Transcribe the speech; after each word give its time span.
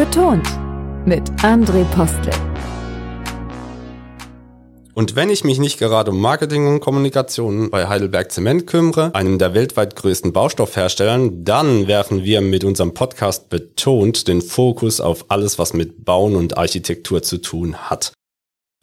betont 0.00 0.48
mit 1.04 1.30
André 1.42 1.84
Postle. 1.94 2.32
Und 4.94 5.14
wenn 5.14 5.28
ich 5.28 5.44
mich 5.44 5.58
nicht 5.58 5.78
gerade 5.78 6.10
um 6.10 6.22
Marketing 6.22 6.66
und 6.68 6.80
Kommunikation 6.80 7.68
bei 7.68 7.86
Heidelberg 7.86 8.32
Zement 8.32 8.66
kümmere, 8.66 9.14
einem 9.14 9.38
der 9.38 9.52
weltweit 9.52 9.96
größten 9.96 10.32
Baustoffherstellern, 10.32 11.44
dann 11.44 11.86
werfen 11.86 12.24
wir 12.24 12.40
mit 12.40 12.64
unserem 12.64 12.94
Podcast 12.94 13.50
betont 13.50 14.26
den 14.26 14.40
Fokus 14.40 15.02
auf 15.02 15.26
alles, 15.28 15.58
was 15.58 15.74
mit 15.74 16.02
Bauen 16.02 16.34
und 16.34 16.56
Architektur 16.56 17.22
zu 17.22 17.36
tun 17.36 17.76
hat. 17.76 18.14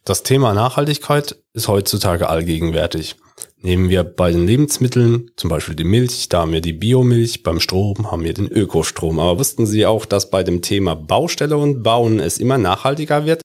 Das 0.06 0.22
Thema 0.22 0.54
Nachhaltigkeit 0.54 1.36
ist 1.54 1.68
heutzutage 1.68 2.30
allgegenwärtig. 2.30 3.16
Nehmen 3.62 3.90
wir 3.90 4.04
bei 4.04 4.32
den 4.32 4.46
Lebensmitteln, 4.46 5.32
zum 5.36 5.50
Beispiel 5.50 5.76
die 5.76 5.84
Milch, 5.84 6.30
da 6.30 6.42
haben 6.42 6.52
wir 6.52 6.62
die 6.62 6.74
Biomilch, 6.74 7.42
beim 7.42 7.60
Strom 7.60 8.12
haben 8.12 8.24
wir 8.24 8.34
den 8.34 8.48
Ökostrom. 8.48 9.20
Aber 9.20 9.40
wussten 9.40 9.66
Sie 9.66 9.86
auch, 9.86 10.06
dass 10.06 10.30
bei 10.30 10.44
dem 10.44 10.62
Thema 10.62 10.96
Baustelle 10.96 11.58
und 11.58 11.82
Bauen 11.82 12.20
es 12.20 12.38
immer 12.38 12.60
nachhaltiger 12.60 13.26
wird? 13.26 13.42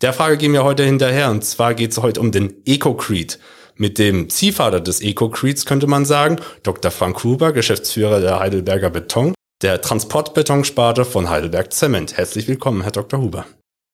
Der 0.00 0.14
Frage 0.14 0.38
gehen 0.38 0.54
wir 0.54 0.64
heute 0.64 0.84
hinterher 0.84 1.30
und 1.30 1.44
zwar 1.44 1.74
geht 1.74 1.92
es 1.92 1.98
heute 1.98 2.20
um 2.20 2.32
den 2.32 2.62
EcoCrete. 2.64 3.38
Mit 3.74 3.98
dem 3.98 4.30
Ziehvater 4.30 4.80
des 4.80 5.02
EcoCretes 5.02 5.66
könnte 5.66 5.86
man 5.86 6.06
sagen, 6.06 6.36
Dr. 6.62 6.90
Frank 6.90 7.22
Huber, 7.22 7.52
Geschäftsführer 7.52 8.20
der 8.20 8.40
Heidelberger 8.40 8.88
Beton, 8.88 9.34
der 9.60 9.82
Transportbetonsparte 9.82 11.04
von 11.04 11.28
Heidelberg 11.28 11.74
Zement. 11.74 12.16
Herzlich 12.16 12.48
willkommen, 12.48 12.82
Herr 12.82 12.92
Dr. 12.92 13.20
Huber. 13.20 13.44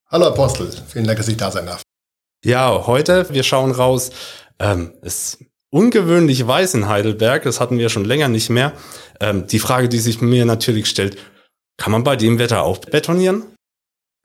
Hallo 0.08 0.26
Apostel, 0.26 0.70
vielen 0.86 1.06
Dank, 1.06 1.18
dass 1.18 1.26
ich 1.26 1.36
da 1.36 1.50
sein 1.50 1.66
darf. 1.66 1.82
Ja, 2.44 2.88
heute, 2.88 3.26
wir 3.30 3.44
schauen 3.44 3.70
raus, 3.70 4.10
ähm, 4.62 4.94
ist 5.02 5.38
ungewöhnlich 5.70 6.46
weiß 6.46 6.74
in 6.74 6.88
Heidelberg, 6.88 7.42
das 7.42 7.60
hatten 7.60 7.78
wir 7.78 7.88
schon 7.88 8.04
länger 8.04 8.28
nicht 8.28 8.48
mehr. 8.48 8.72
Ähm, 9.20 9.46
die 9.46 9.58
Frage, 9.58 9.88
die 9.88 9.98
sich 9.98 10.20
mir 10.20 10.44
natürlich 10.44 10.88
stellt, 10.88 11.18
kann 11.76 11.92
man 11.92 12.04
bei 12.04 12.16
dem 12.16 12.38
Wetter 12.38 12.62
auch 12.62 12.78
betonieren? 12.78 13.44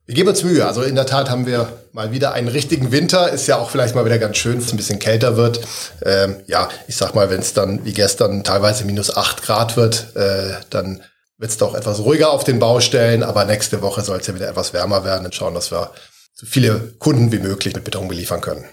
Wir 0.05 0.15
geben 0.15 0.29
uns 0.29 0.43
Mühe. 0.43 0.65
Also 0.65 0.83
in 0.83 0.95
der 0.95 1.05
Tat 1.05 1.29
haben 1.29 1.45
wir 1.45 1.69
mal 1.91 2.11
wieder 2.11 2.31
einen 2.31 2.47
richtigen 2.47 2.93
Winter. 2.93 3.29
Ist 3.29 3.47
ja 3.47 3.57
auch 3.57 3.69
vielleicht 3.69 3.93
mal 3.93 4.05
wieder 4.05 4.19
ganz 4.19 4.37
schön, 4.37 4.53
wenn 4.53 4.59
es 4.61 4.71
ein 4.71 4.77
bisschen 4.77 4.99
kälter 4.99 5.35
wird. 5.35 5.59
Ähm, 6.05 6.37
ja, 6.47 6.69
ich 6.87 6.95
sag 6.95 7.13
mal, 7.13 7.29
wenn 7.29 7.41
es 7.41 7.53
dann 7.53 7.83
wie 7.83 7.91
gestern 7.91 8.45
teilweise 8.45 8.85
minus 8.85 9.15
acht 9.15 9.43
Grad 9.43 9.75
wird, 9.75 10.15
äh, 10.15 10.53
dann 10.69 11.01
wird 11.37 11.51
es 11.51 11.57
doch 11.57 11.75
etwas 11.75 11.99
ruhiger 11.99 12.31
auf 12.31 12.45
den 12.45 12.59
Baustellen. 12.59 13.21
Aber 13.21 13.43
nächste 13.43 13.81
Woche 13.81 14.01
soll 14.01 14.19
es 14.19 14.27
ja 14.27 14.35
wieder 14.35 14.47
etwas 14.47 14.71
wärmer 14.71 15.03
werden 15.03 15.25
und 15.25 15.35
schauen, 15.35 15.53
dass 15.53 15.71
wir 15.71 15.91
so 16.33 16.45
viele 16.45 16.93
Kunden 16.99 17.33
wie 17.33 17.39
möglich 17.39 17.75
mit 17.75 17.83
Beton 17.83 18.07
beliefern 18.07 18.39
können. 18.39 18.63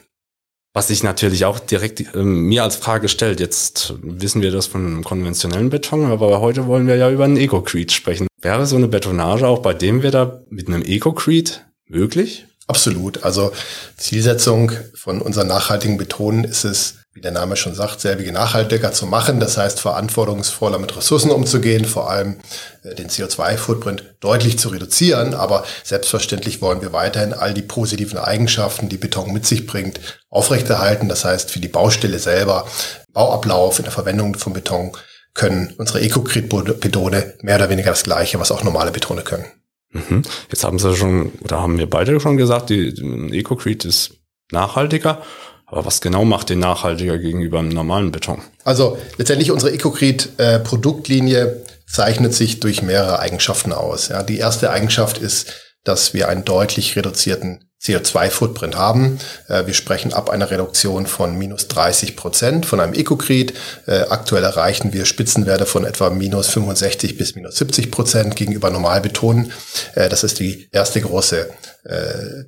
Was 0.77 0.89
sich 0.89 1.05
natürlich 1.05 1.44
auch 1.44 1.61
direkt 1.61 2.14
äh, 2.14 2.19
mir 2.19 2.64
als 2.64 2.75
Frage 2.75 3.08
stellt, 3.08 3.39
jetzt 3.39 3.94
wissen 4.03 4.42
wir 4.42 4.50
das 4.50 4.67
von 4.67 5.05
konventionellen 5.05 5.70
Beton, 5.70 6.11
aber 6.11 6.41
heute 6.41 6.67
wollen 6.67 6.89
wir 6.89 6.97
ja 6.97 7.11
über 7.11 7.25
einen 7.25 7.36
Ecocrete 7.36 7.94
sprechen. 7.94 8.27
Wäre 8.42 8.67
so 8.67 8.75
eine 8.75 8.89
Betonage 8.89 9.47
auch 9.47 9.61
bei 9.61 9.72
dem 9.72 10.02
Wetter 10.02 10.42
mit 10.50 10.67
einem 10.67 10.83
Ecocrete 10.83 11.61
möglich? 11.86 12.47
Absolut. 12.67 13.22
Also 13.22 13.52
Zielsetzung 13.97 14.72
von 14.95 15.22
unseren 15.22 15.47
nachhaltigen 15.47 15.97
Betonen 15.97 16.42
ist 16.42 16.64
es, 16.64 16.97
wie 17.14 17.20
der 17.20 17.30
Name 17.30 17.54
schon 17.54 17.74
sagt, 17.74 18.00
selbige 18.00 18.32
nachhaltiger 18.32 18.92
zu 18.92 19.06
machen. 19.06 19.38
Das 19.38 19.56
heißt, 19.56 19.80
verantwortungsvoller 19.80 20.80
mit 20.80 20.96
Ressourcen 20.96 21.30
umzugehen, 21.30 21.84
vor 21.84 22.10
allem 22.10 22.38
äh, 22.82 22.94
den 22.96 23.08
CO2-Footprint 23.08 24.16
deutlich 24.18 24.58
zu 24.58 24.70
reduzieren. 24.70 25.32
Aber 25.32 25.64
selbstverständlich 25.84 26.60
wollen 26.60 26.82
wir 26.82 26.92
weiterhin 26.92 27.32
all 27.32 27.54
die 27.54 27.62
positiven 27.62 28.18
Eigenschaften, 28.18 28.88
die 28.88 28.96
Beton 28.96 29.32
mit 29.32 29.46
sich 29.46 29.66
bringt, 29.66 30.00
aufrechterhalten. 30.28 31.08
Das 31.08 31.24
heißt, 31.24 31.52
für 31.52 31.60
die 31.60 31.68
Baustelle 31.68 32.18
selber, 32.18 32.66
Bauablauf 33.12 33.78
in 33.78 33.84
der 33.84 33.92
Verwendung 33.92 34.34
von 34.34 34.52
Beton, 34.52 34.92
können 35.34 35.72
unsere 35.78 36.00
Ecocrit-Betone 36.00 37.34
mehr 37.42 37.56
oder 37.56 37.70
weniger 37.70 37.90
das 37.90 38.04
Gleiche, 38.04 38.38
was 38.40 38.50
auch 38.52 38.64
normale 38.64 38.90
Betone 38.90 39.22
können. 39.22 39.46
Mhm. 39.90 40.22
Jetzt 40.50 40.64
haben 40.64 40.78
Sie 40.78 40.96
schon, 40.96 41.32
oder 41.42 41.60
haben 41.60 41.78
wir 41.78 41.88
beide 41.88 42.18
schon 42.18 42.36
gesagt, 42.36 42.70
die 42.70 42.88
Ecocrete 43.32 43.88
ist 43.88 44.14
nachhaltiger. 44.50 45.22
Aber 45.66 45.84
was 45.86 46.00
genau 46.00 46.24
macht 46.24 46.50
den 46.50 46.58
nachhaltiger 46.58 47.18
gegenüber 47.18 47.58
einem 47.58 47.70
normalen 47.70 48.12
Beton? 48.12 48.42
Also 48.64 48.98
letztendlich 49.16 49.50
unsere 49.50 49.72
EcoCrete-Produktlinie 49.72 51.42
äh, 51.46 51.56
zeichnet 51.86 52.34
sich 52.34 52.61
durch 52.61 52.83
mehrere 52.83 53.18
Eigenschaften 53.18 53.72
aus. 53.72 54.08
Ja, 54.08 54.22
die 54.22 54.39
erste 54.39 54.70
Eigenschaft 54.70 55.18
ist, 55.18 55.52
dass 55.84 56.14
wir 56.14 56.28
einen 56.28 56.44
deutlich 56.44 56.96
reduzierten 56.96 57.64
CO2-Footprint 57.84 58.77
haben. 58.77 59.18
Äh, 59.48 59.66
wir 59.66 59.74
sprechen 59.74 60.12
ab 60.12 60.30
einer 60.30 60.50
Reduktion 60.50 61.06
von 61.06 61.36
minus 61.36 61.68
30 61.68 62.16
Prozent 62.16 62.66
von 62.66 62.80
einem 62.80 62.94
EcoCrete. 62.94 63.55
Äh, 63.86 64.00
aktuell 64.08 64.42
erreichen 64.42 64.92
wir 64.92 65.05
Spitzenwerte 65.05 65.66
von 65.66 65.84
etwa 65.84 66.10
minus 66.10 66.48
65 66.48 67.18
bis 67.18 67.34
minus 67.34 67.56
70 67.56 67.90
Prozent 67.90 68.36
gegenüber 68.36 68.70
Normalbeton. 68.70 69.52
Äh, 69.94 70.08
das 70.08 70.24
ist 70.24 70.40
die 70.40 70.68
erste 70.72 71.00
große 71.00 71.50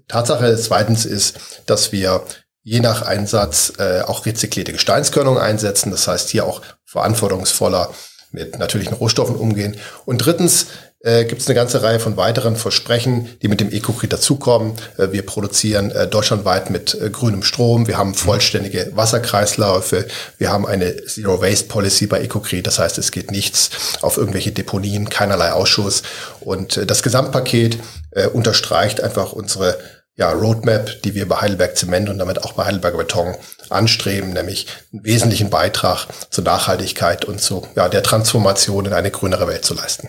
Tatsache. 0.08 0.56
Zweitens 0.56 1.04
ist, 1.04 1.38
dass 1.66 1.92
wir 1.92 2.24
je 2.66 2.80
nach 2.80 3.02
Einsatz 3.02 3.74
äh, 3.78 4.00
auch 4.00 4.26
rezyklierte 4.26 4.72
Gesteinskörnung 4.72 5.38
einsetzen. 5.38 5.92
Das 5.92 6.08
heißt, 6.08 6.28
hier 6.30 6.44
auch 6.44 6.62
verantwortungsvoller 6.84 7.90
mit 8.32 8.58
natürlichen 8.58 8.94
Rohstoffen 8.94 9.36
umgehen. 9.36 9.76
Und 10.04 10.18
drittens 10.18 10.66
äh, 11.00 11.26
gibt 11.26 11.42
es 11.42 11.46
eine 11.46 11.54
ganze 11.54 11.84
Reihe 11.84 12.00
von 12.00 12.16
weiteren 12.16 12.56
Versprechen, 12.56 13.28
die 13.40 13.46
mit 13.46 13.60
dem 13.60 13.70
EcoCrit 13.70 14.12
dazukommen. 14.12 14.72
Äh, 14.98 15.12
wir 15.12 15.24
produzieren 15.24 15.92
äh, 15.92 16.08
deutschlandweit 16.08 16.70
mit 16.70 17.00
äh, 17.00 17.08
grünem 17.08 17.44
Strom. 17.44 17.86
Wir 17.86 17.98
haben 17.98 18.14
vollständige 18.14 18.90
Wasserkreisläufe. 18.96 20.08
Wir 20.36 20.50
haben 20.50 20.66
eine 20.66 21.04
Zero 21.04 21.40
Waste 21.40 21.68
Policy 21.68 22.08
bei 22.08 22.20
EcoCrit. 22.20 22.66
Das 22.66 22.80
heißt, 22.80 22.98
es 22.98 23.12
geht 23.12 23.30
nichts 23.30 23.70
auf 24.00 24.16
irgendwelche 24.16 24.50
Deponien, 24.50 25.08
keinerlei 25.08 25.52
Ausschuss. 25.52 26.02
Und 26.40 26.78
äh, 26.78 26.84
das 26.84 27.04
Gesamtpaket 27.04 27.78
äh, 28.10 28.26
unterstreicht 28.26 29.00
einfach 29.00 29.32
unsere 29.32 29.78
ja, 30.16 30.30
Roadmap, 30.30 31.02
die 31.02 31.14
wir 31.14 31.28
bei 31.28 31.36
Heidelberg 31.36 31.76
Zement 31.76 32.08
und 32.08 32.18
damit 32.18 32.42
auch 32.42 32.54
bei 32.54 32.64
Heidelberger 32.64 32.98
Beton 32.98 33.34
anstreben, 33.68 34.32
nämlich 34.32 34.66
einen 34.92 35.04
wesentlichen 35.04 35.50
Beitrag 35.50 36.06
zur 36.30 36.44
Nachhaltigkeit 36.44 37.24
und 37.24 37.40
zu 37.40 37.66
ja, 37.76 37.88
der 37.88 38.02
Transformation 38.02 38.86
in 38.86 38.92
eine 38.94 39.10
grünere 39.10 39.46
Welt 39.46 39.64
zu 39.64 39.74
leisten. 39.74 40.08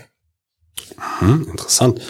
Hm, 1.20 1.48
interessant. 1.52 2.02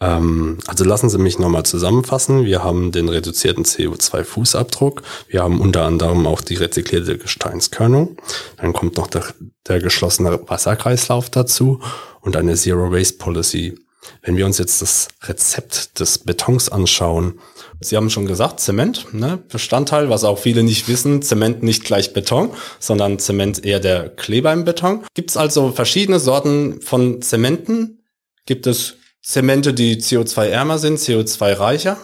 Ähm, 0.00 0.58
also 0.66 0.84
lassen 0.84 1.10
Sie 1.10 1.18
mich 1.18 1.38
nochmal 1.38 1.64
zusammenfassen. 1.64 2.46
Wir 2.46 2.64
haben 2.64 2.92
den 2.92 3.08
reduzierten 3.08 3.64
CO2-Fußabdruck. 3.64 5.02
Wir 5.28 5.42
haben 5.42 5.60
unter 5.60 5.84
anderem 5.84 6.26
auch 6.26 6.40
die 6.40 6.56
rezyklierte 6.56 7.18
Gesteinskörnung. 7.18 8.16
Dann 8.56 8.72
kommt 8.72 8.96
noch 8.96 9.06
der, 9.06 9.24
der 9.68 9.80
geschlossene 9.80 10.40
Wasserkreislauf 10.48 11.28
dazu 11.28 11.80
und 12.22 12.36
eine 12.36 12.54
Zero 12.54 12.90
Waste 12.90 13.18
Policy 13.18 13.78
wenn 14.22 14.36
wir 14.36 14.46
uns 14.46 14.58
jetzt 14.58 14.82
das 14.82 15.08
Rezept 15.22 16.00
des 16.00 16.18
Betons 16.18 16.68
anschauen, 16.68 17.38
Sie 17.80 17.96
haben 17.96 18.08
schon 18.08 18.26
gesagt, 18.26 18.60
Zement, 18.60 19.12
ne, 19.12 19.42
Bestandteil, 19.48 20.08
was 20.08 20.24
auch 20.24 20.38
viele 20.38 20.62
nicht 20.62 20.88
wissen, 20.88 21.22
Zement 21.22 21.62
nicht 21.62 21.84
gleich 21.84 22.12
Beton, 22.12 22.50
sondern 22.78 23.18
Zement 23.18 23.64
eher 23.64 23.80
der 23.80 24.08
Kleber 24.08 24.52
im 24.52 24.64
Beton. 24.64 25.04
Gibt 25.14 25.30
es 25.30 25.36
also 25.36 25.70
verschiedene 25.70 26.18
Sorten 26.18 26.80
von 26.80 27.20
Zementen? 27.20 28.02
Gibt 28.46 28.66
es 28.66 28.96
Zemente, 29.22 29.74
die 29.74 29.96
CO2-ärmer 29.96 30.78
sind, 30.78 30.98
CO2-reicher? 30.98 31.98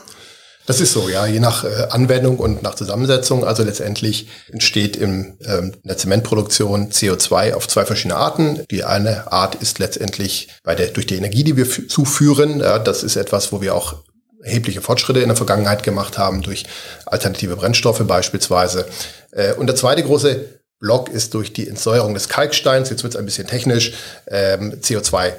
Das 0.71 0.81
ist 0.81 0.93
so, 0.93 1.09
ja, 1.09 1.27
je 1.27 1.41
nach 1.41 1.65
äh, 1.65 1.89
Anwendung 1.91 2.39
und 2.39 2.63
nach 2.63 2.77
Zusammensetzung. 2.77 3.45
Also 3.45 3.65
letztendlich 3.65 4.29
entsteht 4.53 4.97
im, 4.97 5.37
ähm, 5.45 5.73
in 5.83 5.89
der 5.89 5.99
Zementproduktion 5.99 6.93
CO2 6.93 7.55
auf 7.55 7.67
zwei 7.67 7.85
verschiedene 7.85 8.15
Arten. 8.15 8.63
Die 8.71 8.85
eine 8.85 9.33
Art 9.33 9.57
ist 9.57 9.81
letztendlich 9.81 10.47
bei 10.63 10.77
der, 10.77 10.87
durch 10.87 11.07
die 11.07 11.17
Energie, 11.17 11.43
die 11.43 11.57
wir 11.57 11.69
zuführen. 11.89 12.61
Ja, 12.61 12.79
das 12.79 13.03
ist 13.03 13.17
etwas, 13.17 13.51
wo 13.51 13.61
wir 13.61 13.75
auch 13.75 13.97
erhebliche 14.45 14.81
Fortschritte 14.81 15.19
in 15.19 15.27
der 15.27 15.37
Vergangenheit 15.37 15.83
gemacht 15.83 16.19
haben 16.19 16.41
durch 16.41 16.67
alternative 17.05 17.57
Brennstoffe 17.57 18.07
beispielsweise. 18.07 18.87
Äh, 19.33 19.55
und 19.55 19.67
der 19.67 19.75
zweite 19.75 20.05
große 20.05 20.61
Block 20.79 21.09
ist 21.09 21.35
durch 21.35 21.53
die 21.53 21.69
Entsäuerung 21.69 22.15
des 22.15 22.29
Kalksteins, 22.29 22.91
jetzt 22.91 23.03
wird 23.03 23.15
es 23.15 23.19
ein 23.19 23.27
bisschen 23.27 23.49
technisch, 23.49 23.93
ähm, 24.29 24.75
CO2 24.81 25.33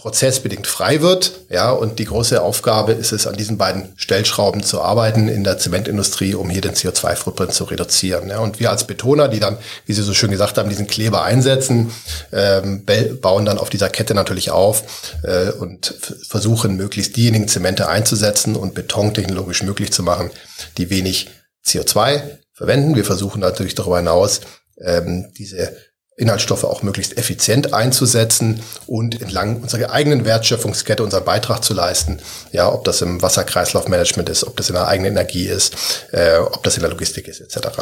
prozessbedingt 0.00 0.66
frei 0.66 1.02
wird. 1.02 1.32
Ja, 1.50 1.72
und 1.72 1.98
die 1.98 2.06
große 2.06 2.40
Aufgabe 2.40 2.92
ist 2.92 3.12
es, 3.12 3.26
an 3.26 3.36
diesen 3.36 3.58
beiden 3.58 3.92
Stellschrauben 3.96 4.62
zu 4.62 4.80
arbeiten 4.80 5.28
in 5.28 5.44
der 5.44 5.58
Zementindustrie, 5.58 6.34
um 6.34 6.48
hier 6.48 6.62
den 6.62 6.72
CO2-Footprint 6.72 7.52
zu 7.52 7.64
reduzieren. 7.64 8.30
Ja, 8.30 8.38
und 8.38 8.60
wir 8.60 8.70
als 8.70 8.86
Betoner, 8.86 9.28
die 9.28 9.40
dann, 9.40 9.58
wie 9.84 9.92
Sie 9.92 10.02
so 10.02 10.14
schön 10.14 10.30
gesagt 10.30 10.56
haben, 10.56 10.70
diesen 10.70 10.86
Kleber 10.86 11.22
einsetzen, 11.22 11.92
ähm, 12.32 12.86
bauen 13.20 13.44
dann 13.44 13.58
auf 13.58 13.68
dieser 13.68 13.90
Kette 13.90 14.14
natürlich 14.14 14.50
auf 14.50 14.84
äh, 15.22 15.50
und 15.50 15.94
versuchen, 16.26 16.76
möglichst 16.76 17.16
diejenigen 17.16 17.48
Zemente 17.48 17.86
einzusetzen 17.86 18.56
und 18.56 18.72
Beton 18.72 19.12
technologisch 19.12 19.62
möglich 19.62 19.92
zu 19.92 20.02
machen, 20.02 20.30
die 20.78 20.88
wenig 20.88 21.28
CO2 21.66 22.22
verwenden. 22.54 22.96
Wir 22.96 23.04
versuchen 23.04 23.40
natürlich 23.40 23.74
darüber 23.74 23.98
hinaus, 23.98 24.40
ähm, 24.80 25.30
diese 25.36 25.76
Inhaltsstoffe 26.20 26.64
auch 26.64 26.82
möglichst 26.82 27.16
effizient 27.16 27.72
einzusetzen 27.72 28.62
und 28.86 29.20
entlang 29.20 29.60
unserer 29.62 29.90
eigenen 29.90 30.24
Wertschöpfungskette 30.24 31.02
unseren 31.02 31.24
Beitrag 31.24 31.64
zu 31.64 31.74
leisten. 31.74 32.20
Ja, 32.52 32.72
ob 32.72 32.84
das 32.84 33.02
im 33.02 33.22
Wasserkreislaufmanagement 33.22 34.28
ist, 34.28 34.44
ob 34.44 34.56
das 34.56 34.68
in 34.68 34.74
der 34.74 34.86
eigenen 34.86 35.12
Energie 35.12 35.46
ist, 35.46 35.76
äh, 36.12 36.38
ob 36.38 36.62
das 36.62 36.76
in 36.76 36.82
der 36.82 36.90
Logistik 36.90 37.26
ist, 37.26 37.40
etc. 37.40 37.78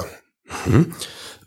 Mhm. 0.67 0.95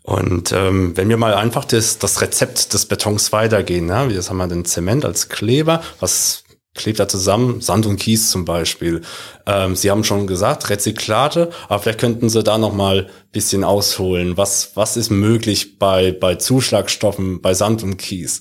Und 0.02 0.52
ähm, 0.52 0.96
wenn 0.96 1.08
wir 1.08 1.16
mal 1.16 1.34
einfach 1.34 1.64
das, 1.64 1.98
das 1.98 2.20
Rezept 2.20 2.74
des 2.74 2.86
Betons 2.86 3.32
weitergehen, 3.32 3.86
ne? 3.86 4.08
jetzt 4.10 4.30
haben 4.30 4.38
wir 4.38 4.48
den 4.48 4.64
Zement 4.64 5.04
als 5.04 5.28
Kleber, 5.28 5.82
was 6.00 6.42
klebt 6.74 6.98
da 6.98 7.08
zusammen? 7.08 7.60
Sand 7.60 7.86
und 7.86 7.96
Kies 7.96 8.30
zum 8.30 8.44
Beispiel. 8.44 9.02
Ähm, 9.46 9.76
Sie 9.76 9.90
haben 9.90 10.04
schon 10.04 10.26
gesagt, 10.26 10.70
Rezyklate, 10.70 11.50
aber 11.68 11.82
vielleicht 11.82 12.00
könnten 12.00 12.28
Sie 12.28 12.42
da 12.42 12.58
noch 12.58 12.72
mal 12.72 13.08
bisschen 13.32 13.64
ausholen. 13.64 14.36
Was, 14.36 14.72
was 14.74 14.96
ist 14.96 15.10
möglich 15.10 15.78
bei, 15.78 16.12
bei 16.12 16.36
Zuschlagstoffen, 16.36 17.42
bei 17.42 17.54
Sand 17.54 17.82
und 17.82 17.96
Kies? 17.96 18.40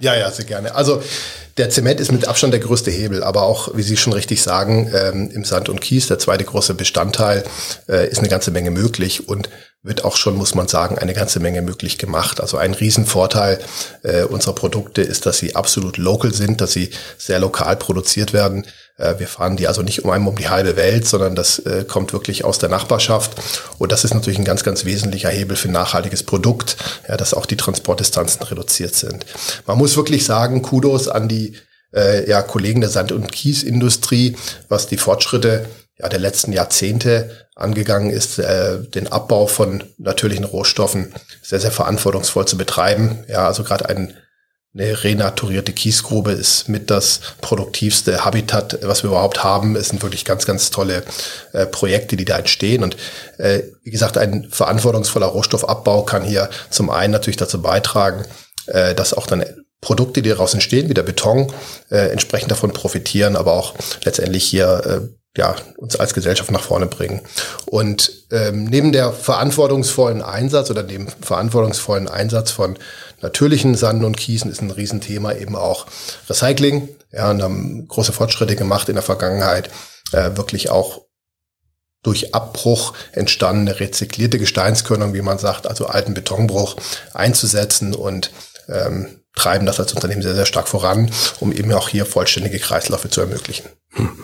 Ja, 0.00 0.16
ja, 0.16 0.30
sehr 0.30 0.46
gerne. 0.46 0.74
Also 0.74 1.00
der 1.58 1.70
Zement 1.70 2.00
ist 2.00 2.10
mit 2.10 2.26
Abstand 2.26 2.52
der 2.52 2.60
größte 2.60 2.90
Hebel, 2.90 3.22
aber 3.22 3.42
auch, 3.42 3.76
wie 3.76 3.82
Sie 3.82 3.96
schon 3.96 4.12
richtig 4.12 4.42
sagen, 4.42 4.90
ähm, 4.92 5.30
im 5.32 5.44
Sand 5.44 5.68
und 5.68 5.80
Kies, 5.80 6.08
der 6.08 6.18
zweite 6.18 6.44
große 6.44 6.74
Bestandteil, 6.74 7.44
äh, 7.88 8.08
ist 8.08 8.18
eine 8.18 8.28
ganze 8.28 8.50
Menge 8.50 8.70
möglich 8.70 9.28
und 9.28 9.48
wird 9.84 10.04
auch 10.04 10.16
schon, 10.16 10.36
muss 10.36 10.54
man 10.54 10.68
sagen, 10.68 10.96
eine 10.96 11.12
ganze 11.12 11.40
Menge 11.40 11.60
möglich 11.60 11.98
gemacht. 11.98 12.40
Also 12.40 12.56
ein 12.56 12.72
Riesenvorteil 12.72 13.58
äh, 14.04 14.22
unserer 14.22 14.54
Produkte 14.54 15.02
ist, 15.02 15.26
dass 15.26 15.38
sie 15.38 15.56
absolut 15.56 15.96
local 15.96 16.32
sind, 16.32 16.60
dass 16.60 16.72
sie 16.72 16.90
sehr 17.18 17.40
lokal 17.40 17.76
produziert 17.76 18.32
werden. 18.32 18.64
Äh, 18.96 19.18
wir 19.18 19.26
fahren 19.26 19.56
die 19.56 19.66
also 19.66 19.82
nicht 19.82 20.04
um 20.04 20.10
einmal 20.10 20.30
um 20.30 20.36
die 20.36 20.48
halbe 20.48 20.76
Welt, 20.76 21.08
sondern 21.08 21.34
das 21.34 21.58
äh, 21.58 21.84
kommt 21.84 22.12
wirklich 22.12 22.44
aus 22.44 22.60
der 22.60 22.68
Nachbarschaft. 22.68 23.32
Und 23.78 23.90
das 23.90 24.04
ist 24.04 24.14
natürlich 24.14 24.38
ein 24.38 24.44
ganz, 24.44 24.62
ganz 24.62 24.84
wesentlicher 24.84 25.30
Hebel 25.30 25.56
für 25.56 25.68
ein 25.68 25.72
nachhaltiges 25.72 26.22
Produkt, 26.22 26.76
ja, 27.08 27.16
dass 27.16 27.34
auch 27.34 27.46
die 27.46 27.56
Transportdistanzen 27.56 28.42
reduziert 28.42 28.94
sind. 28.94 29.26
Man 29.66 29.78
muss 29.78 29.96
wirklich 29.96 30.24
sagen, 30.24 30.62
Kudos 30.62 31.08
an 31.08 31.28
die 31.28 31.56
äh, 31.92 32.28
ja, 32.28 32.42
Kollegen 32.42 32.80
der 32.80 32.90
Sand- 32.90 33.10
und 33.10 33.32
Kiesindustrie, 33.32 34.36
was 34.68 34.86
die 34.86 34.96
Fortschritte 34.96 35.66
ja, 36.02 36.08
der 36.08 36.18
letzten 36.18 36.52
Jahrzehnte 36.52 37.46
angegangen 37.54 38.10
ist, 38.10 38.38
äh, 38.38 38.80
den 38.80 39.10
Abbau 39.10 39.46
von 39.46 39.84
natürlichen 39.98 40.44
Rohstoffen 40.44 41.14
sehr, 41.42 41.60
sehr 41.60 41.70
verantwortungsvoll 41.70 42.46
zu 42.46 42.58
betreiben. 42.58 43.24
Ja, 43.28 43.46
also 43.46 43.62
gerade 43.62 43.88
ein, 43.88 44.14
eine 44.74 45.04
renaturierte 45.04 45.72
Kiesgrube 45.72 46.32
ist 46.32 46.68
mit 46.68 46.90
das 46.90 47.20
produktivste 47.40 48.24
Habitat, 48.24 48.78
was 48.82 49.04
wir 49.04 49.10
überhaupt 49.10 49.44
haben. 49.44 49.76
Es 49.76 49.90
sind 49.90 50.02
wirklich 50.02 50.24
ganz, 50.24 50.44
ganz 50.44 50.70
tolle 50.70 51.04
äh, 51.52 51.66
Projekte, 51.66 52.16
die 52.16 52.24
da 52.24 52.38
entstehen. 52.38 52.82
Und 52.82 52.96
äh, 53.38 53.62
wie 53.84 53.90
gesagt, 53.90 54.18
ein 54.18 54.48
verantwortungsvoller 54.50 55.26
Rohstoffabbau 55.26 56.02
kann 56.02 56.24
hier 56.24 56.50
zum 56.70 56.90
einen 56.90 57.12
natürlich 57.12 57.36
dazu 57.36 57.62
beitragen, 57.62 58.24
äh, 58.66 58.94
dass 58.94 59.14
auch 59.14 59.26
dann 59.26 59.44
Produkte, 59.80 60.22
die 60.22 60.30
daraus 60.30 60.54
entstehen, 60.54 60.88
wie 60.88 60.94
der 60.94 61.02
Beton, 61.02 61.52
äh, 61.90 62.08
entsprechend 62.08 62.50
davon 62.50 62.72
profitieren, 62.72 63.36
aber 63.36 63.52
auch 63.52 63.74
letztendlich 64.04 64.44
hier 64.44 64.82
äh, 64.86 65.21
ja, 65.36 65.56
uns 65.78 65.96
als 65.96 66.12
Gesellschaft 66.12 66.50
nach 66.50 66.62
vorne 66.62 66.86
bringen. 66.86 67.22
Und 67.64 68.12
ähm, 68.30 68.64
neben 68.64 68.92
der 68.92 69.12
verantwortungsvollen 69.12 70.20
Einsatz 70.20 70.70
oder 70.70 70.82
dem 70.82 71.08
verantwortungsvollen 71.08 72.08
Einsatz 72.08 72.50
von 72.50 72.78
natürlichen 73.22 73.74
Sanden 73.74 74.04
und 74.04 74.16
Kiesen 74.16 74.50
ist 74.50 74.60
ein 74.60 74.70
Riesenthema 74.70 75.32
eben 75.32 75.56
auch 75.56 75.86
Recycling. 76.28 76.88
Ja, 77.12 77.30
und 77.30 77.42
haben 77.42 77.88
große 77.88 78.12
Fortschritte 78.12 78.56
gemacht 78.56 78.88
in 78.88 78.94
der 78.94 79.02
Vergangenheit, 79.02 79.70
äh, 80.12 80.36
wirklich 80.36 80.70
auch 80.70 81.02
durch 82.02 82.34
Abbruch 82.34 82.94
entstandene 83.12 83.78
rezyklierte 83.78 84.38
Gesteinskörnung, 84.38 85.14
wie 85.14 85.22
man 85.22 85.38
sagt, 85.38 85.66
also 85.66 85.86
alten 85.86 86.14
Betonbruch 86.14 86.76
einzusetzen 87.14 87.94
und 87.94 88.32
ähm, 88.68 89.20
treiben 89.36 89.66
das 89.66 89.78
als 89.78 89.92
Unternehmen 89.92 90.22
sehr, 90.22 90.34
sehr 90.34 90.46
stark 90.46 90.68
voran, 90.68 91.10
um 91.40 91.52
eben 91.52 91.72
auch 91.72 91.88
hier 91.88 92.04
vollständige 92.04 92.58
Kreisläufe 92.58 93.08
zu 93.08 93.20
ermöglichen. 93.20 93.66
Hm 93.92 94.16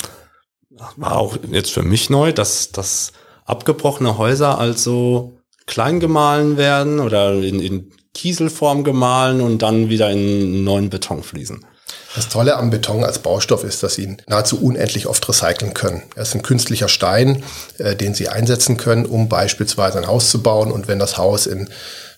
war 0.96 1.16
auch 1.16 1.36
jetzt 1.50 1.70
für 1.70 1.82
mich 1.82 2.10
neu, 2.10 2.32
dass, 2.32 2.72
dass 2.72 3.12
abgebrochene 3.44 4.18
Häuser 4.18 4.58
also 4.58 5.38
klein 5.66 6.00
gemahlen 6.00 6.56
werden 6.56 7.00
oder 7.00 7.34
in, 7.34 7.60
in 7.60 7.92
Kieselform 8.14 8.84
gemahlen 8.84 9.40
und 9.40 9.62
dann 9.62 9.90
wieder 9.90 10.10
in 10.10 10.64
neuen 10.64 10.90
Beton 10.90 11.22
fließen. 11.22 11.64
Das 12.14 12.28
Tolle 12.28 12.56
am 12.56 12.70
Beton 12.70 13.04
als 13.04 13.20
Baustoff 13.20 13.64
ist, 13.64 13.82
dass 13.82 13.94
Sie 13.94 14.02
ihn 14.02 14.22
nahezu 14.26 14.60
unendlich 14.60 15.06
oft 15.06 15.28
recyceln 15.28 15.74
können. 15.74 16.02
Er 16.16 16.22
ist 16.22 16.34
ein 16.34 16.42
künstlicher 16.42 16.88
Stein, 16.88 17.44
äh, 17.78 17.94
den 17.94 18.14
Sie 18.14 18.28
einsetzen 18.28 18.76
können, 18.76 19.06
um 19.06 19.28
beispielsweise 19.28 19.98
ein 19.98 20.06
Haus 20.06 20.30
zu 20.30 20.42
bauen. 20.42 20.72
Und 20.72 20.88
wenn 20.88 20.98
das 20.98 21.16
Haus 21.16 21.46
in 21.46 21.68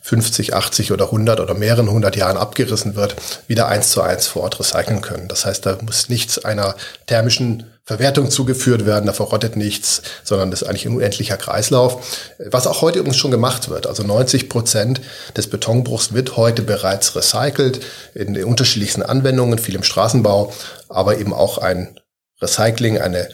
50, 0.03 0.55
80 0.55 0.93
oder 0.93 1.07
100 1.07 1.41
oder 1.41 1.55
mehreren 1.55 1.91
hundert 1.91 2.17
Jahren 2.17 2.39
abgerissen 2.39 2.97
wird, 2.97 3.17
wieder 3.47 3.69
eins 3.69 3.91
zu 3.91 4.01
eins 4.01 4.27
vor 4.27 4.45
Ort 4.45 4.59
recyceln 4.59 5.03
können. 5.03 5.29
Das 5.29 5.45
heißt, 5.45 5.67
da 5.67 5.79
muss 5.83 6.09
nichts 6.09 6.43
einer 6.43 6.75
thermischen 7.07 7.67
Verwertung 7.91 8.31
zugeführt 8.31 8.87
werden, 8.87 9.07
da 9.07 9.13
verrottet 9.13 9.57
nichts, 9.57 10.03
sondern 10.23 10.53
das 10.53 10.63
ist 10.63 10.69
eigentlich 10.69 10.87
ein 10.87 10.95
unendlicher 10.95 11.37
Kreislauf, 11.37 12.33
was 12.39 12.69
auch 12.69 12.83
heute 12.83 13.01
übrigens 13.01 13.17
schon 13.17 13.33
gemacht 13.33 13.69
wird. 13.69 13.89
Also 13.89 14.05
90 14.05 14.49
Prozent 14.49 15.01
des 15.37 15.51
Betonbruchs 15.51 16.13
wird 16.13 16.37
heute 16.37 16.63
bereits 16.63 17.17
recycelt 17.17 17.81
in 18.15 18.35
den 18.35 18.45
unterschiedlichsten 18.45 19.03
Anwendungen, 19.03 19.59
viel 19.59 19.75
im 19.75 19.83
Straßenbau, 19.83 20.53
aber 20.89 21.19
eben 21.19 21.35
auch 21.35 21.59
ein 21.59 21.99
Recycling, 22.41 22.99
eine 22.99 23.29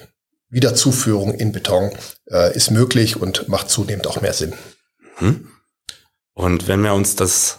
Wiederzuführung 0.48 1.34
in 1.34 1.52
Beton 1.52 1.90
äh, 2.30 2.56
ist 2.56 2.70
möglich 2.70 3.20
und 3.20 3.50
macht 3.50 3.68
zunehmend 3.68 4.06
auch 4.06 4.22
mehr 4.22 4.32
Sinn. 4.32 4.54
Hm. 5.16 5.48
Und 6.32 6.66
wenn 6.66 6.80
wir 6.80 6.94
uns 6.94 7.14
das, 7.14 7.58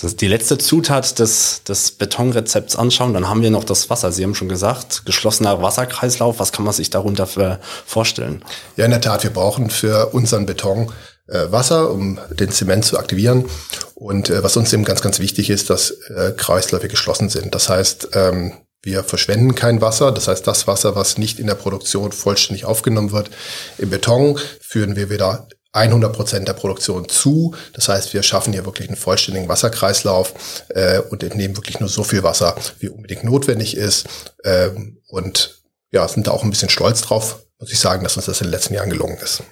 das 0.00 0.16
die 0.16 0.28
letzte 0.28 0.58
Zutat 0.58 1.18
des, 1.18 1.62
des 1.64 1.92
Betonrezepts 1.92 2.76
anschauen, 2.76 3.14
dann 3.14 3.28
haben 3.28 3.42
wir 3.42 3.50
noch 3.50 3.64
das 3.64 3.90
Wasser. 3.90 4.12
Sie 4.12 4.22
haben 4.24 4.34
schon 4.34 4.48
gesagt, 4.48 5.04
geschlossener 5.04 5.62
Wasserkreislauf. 5.62 6.38
Was 6.38 6.52
kann 6.52 6.64
man 6.64 6.74
sich 6.74 6.90
darunter 6.90 7.26
für 7.26 7.60
vorstellen? 7.86 8.44
Ja, 8.76 8.84
in 8.84 8.90
der 8.90 9.00
Tat, 9.00 9.22
wir 9.22 9.30
brauchen 9.30 9.70
für 9.70 10.14
unseren 10.14 10.46
Beton 10.46 10.92
äh, 11.26 11.50
Wasser, 11.50 11.90
um 11.90 12.18
den 12.30 12.50
Zement 12.50 12.84
zu 12.84 12.98
aktivieren. 12.98 13.46
Und 13.94 14.30
äh, 14.30 14.42
was 14.42 14.56
uns 14.56 14.72
eben 14.72 14.84
ganz, 14.84 15.02
ganz 15.02 15.18
wichtig 15.18 15.50
ist, 15.50 15.70
dass 15.70 15.90
äh, 15.90 16.32
Kreisläufe 16.36 16.88
geschlossen 16.88 17.28
sind. 17.28 17.54
Das 17.54 17.68
heißt, 17.68 18.10
ähm, 18.14 18.54
wir 18.82 19.04
verschwenden 19.04 19.54
kein 19.54 19.80
Wasser. 19.80 20.12
Das 20.12 20.28
heißt, 20.28 20.46
das 20.46 20.66
Wasser, 20.66 20.96
was 20.96 21.18
nicht 21.18 21.38
in 21.38 21.46
der 21.46 21.54
Produktion 21.54 22.12
vollständig 22.12 22.64
aufgenommen 22.64 23.12
wird, 23.12 23.30
im 23.78 23.90
Beton 23.90 24.38
führen 24.60 24.96
wir 24.96 25.10
wieder 25.10 25.48
100 25.72 26.12
Prozent 26.12 26.48
der 26.48 26.54
Produktion 26.54 27.08
zu. 27.08 27.54
Das 27.74 27.88
heißt, 27.88 28.12
wir 28.12 28.22
schaffen 28.22 28.52
hier 28.52 28.64
wirklich 28.64 28.88
einen 28.88 28.96
vollständigen 28.96 29.48
Wasserkreislauf 29.48 30.64
äh, 30.68 31.00
und 31.00 31.22
entnehmen 31.22 31.56
wirklich 31.56 31.78
nur 31.78 31.88
so 31.88 32.02
viel 32.02 32.22
Wasser, 32.22 32.56
wie 32.80 32.88
unbedingt 32.88 33.24
notwendig 33.24 33.76
ist. 33.76 34.32
Ähm, 34.44 34.98
und 35.08 35.60
ja, 35.92 36.06
sind 36.08 36.26
da 36.26 36.32
auch 36.32 36.42
ein 36.42 36.50
bisschen 36.50 36.70
stolz 36.70 37.02
drauf, 37.02 37.44
muss 37.58 37.72
ich 37.72 37.78
sagen, 37.78 38.02
dass 38.02 38.16
uns 38.16 38.26
das 38.26 38.40
in 38.40 38.48
den 38.48 38.52
letzten 38.52 38.74
Jahren 38.74 38.90
gelungen 38.90 39.18
ist. 39.22 39.42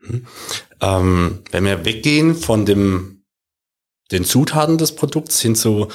Mhm. 0.00 0.26
Ähm, 0.80 1.42
wenn 1.50 1.64
wir 1.64 1.84
weggehen 1.84 2.34
von 2.34 2.66
dem, 2.66 3.24
den 4.10 4.24
Zutaten 4.24 4.78
des 4.78 4.94
Produkts 4.94 5.40
hin 5.40 5.54
zu 5.54 5.88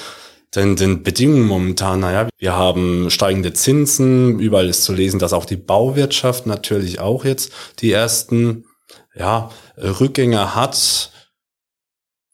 den, 0.56 0.76
den 0.76 1.04
Bedingungen 1.04 1.46
momentan, 1.46 2.00
naja, 2.00 2.30
wir 2.38 2.54
haben 2.54 3.12
steigende 3.12 3.54
Zinsen, 3.54 4.40
überall 4.40 4.70
ist 4.70 4.84
zu 4.84 4.94
lesen, 4.94 5.20
dass 5.20 5.34
auch 5.34 5.46
die 5.46 5.58
Bauwirtschaft 5.58 6.48
natürlich 6.48 7.00
auch 7.00 7.26
jetzt 7.26 7.52
die 7.80 7.92
ersten 7.92 8.66
ja, 9.18 9.50
Rückgänge 9.78 10.56
hat. 10.56 11.12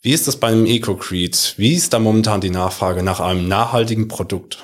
Wie 0.01 0.11
ist 0.11 0.27
das 0.27 0.35
beim 0.35 0.65
EcoCrete? 0.65 1.53
Wie 1.57 1.73
ist 1.73 1.93
da 1.93 1.99
momentan 1.99 2.41
die 2.41 2.49
Nachfrage 2.49 3.03
nach 3.03 3.19
einem 3.19 3.47
nachhaltigen 3.47 4.07
Produkt? 4.07 4.57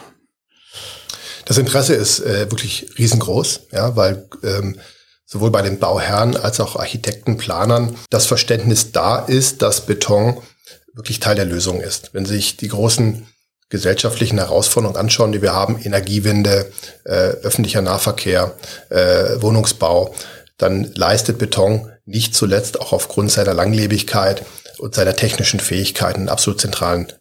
Das 1.45 1.57
Interesse 1.57 1.95
ist 1.95 2.19
äh, 2.19 2.51
wirklich 2.51 2.89
riesengroß, 2.97 3.61
ja, 3.71 3.95
weil 3.95 4.27
ähm, 4.43 4.79
sowohl 5.25 5.51
bei 5.51 5.61
den 5.61 5.79
Bauherren 5.79 6.35
als 6.35 6.59
auch 6.59 6.75
Architekten, 6.75 7.37
Planern 7.37 7.95
das 8.09 8.25
Verständnis 8.25 8.91
da 8.91 9.19
ist, 9.19 9.61
dass 9.61 9.85
Beton 9.85 10.41
wirklich 10.93 11.19
Teil 11.19 11.35
der 11.35 11.45
Lösung 11.45 11.81
ist. 11.81 12.13
Wenn 12.13 12.25
sich 12.25 12.57
die 12.57 12.67
großen 12.67 13.25
gesellschaftlichen 13.69 14.39
Herausforderungen 14.39 14.99
anschauen, 14.99 15.31
die 15.31 15.41
wir 15.41 15.53
haben, 15.53 15.79
Energiewende, 15.81 16.71
äh, 17.05 17.11
öffentlicher 17.11 17.81
Nahverkehr, 17.81 18.55
äh, 18.89 19.41
Wohnungsbau, 19.41 20.13
dann 20.57 20.91
leistet 20.95 21.37
Beton 21.37 21.89
nicht 22.09 22.35
zuletzt 22.35 22.81
auch 22.81 22.91
aufgrund 22.91 23.31
seiner 23.31 23.53
Langlebigkeit 23.53 24.43
und 24.79 24.95
seiner 24.95 25.15
technischen 25.15 25.59
Fähigkeiten 25.59 26.21
einen 26.21 26.29
absolut 26.29 26.59
zentralen 26.59 27.13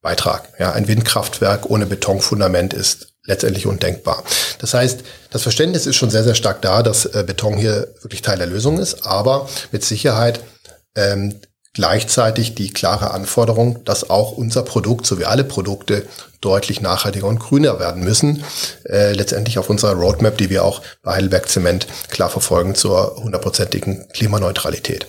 Beitrag. 0.00 0.48
Ja, 0.58 0.72
ein 0.72 0.88
Windkraftwerk 0.88 1.70
ohne 1.70 1.86
Betonfundament 1.86 2.74
ist 2.74 3.14
letztendlich 3.24 3.66
undenkbar. 3.66 4.24
Das 4.58 4.74
heißt, 4.74 5.00
das 5.30 5.42
Verständnis 5.42 5.86
ist 5.86 5.96
schon 5.96 6.10
sehr, 6.10 6.24
sehr 6.24 6.34
stark 6.34 6.60
da, 6.62 6.82
dass 6.82 7.04
äh, 7.06 7.22
Beton 7.24 7.56
hier 7.56 7.94
wirklich 8.00 8.22
Teil 8.22 8.38
der 8.38 8.48
Lösung 8.48 8.78
ist, 8.78 9.06
aber 9.06 9.48
mit 9.70 9.84
Sicherheit 9.84 10.40
ähm, 10.96 11.40
gleichzeitig 11.74 12.54
die 12.54 12.70
klare 12.70 13.12
Anforderung, 13.12 13.82
dass 13.84 14.10
auch 14.10 14.32
unser 14.32 14.62
Produkt, 14.62 15.06
so 15.06 15.16
alle 15.24 15.44
Produkte, 15.44 16.06
deutlich 16.40 16.80
nachhaltiger 16.80 17.26
und 17.26 17.38
grüner 17.38 17.78
werden 17.78 18.04
müssen. 18.04 18.44
Äh, 18.84 19.12
letztendlich 19.12 19.58
auf 19.58 19.70
unserer 19.70 19.94
Roadmap, 19.94 20.36
die 20.36 20.50
wir 20.50 20.64
auch 20.64 20.82
bei 21.02 21.14
Heidelberg 21.14 21.48
Zement 21.48 21.86
klar 22.10 22.28
verfolgen 22.28 22.74
zur 22.74 23.16
hundertprozentigen 23.16 24.08
Klimaneutralität. 24.12 25.06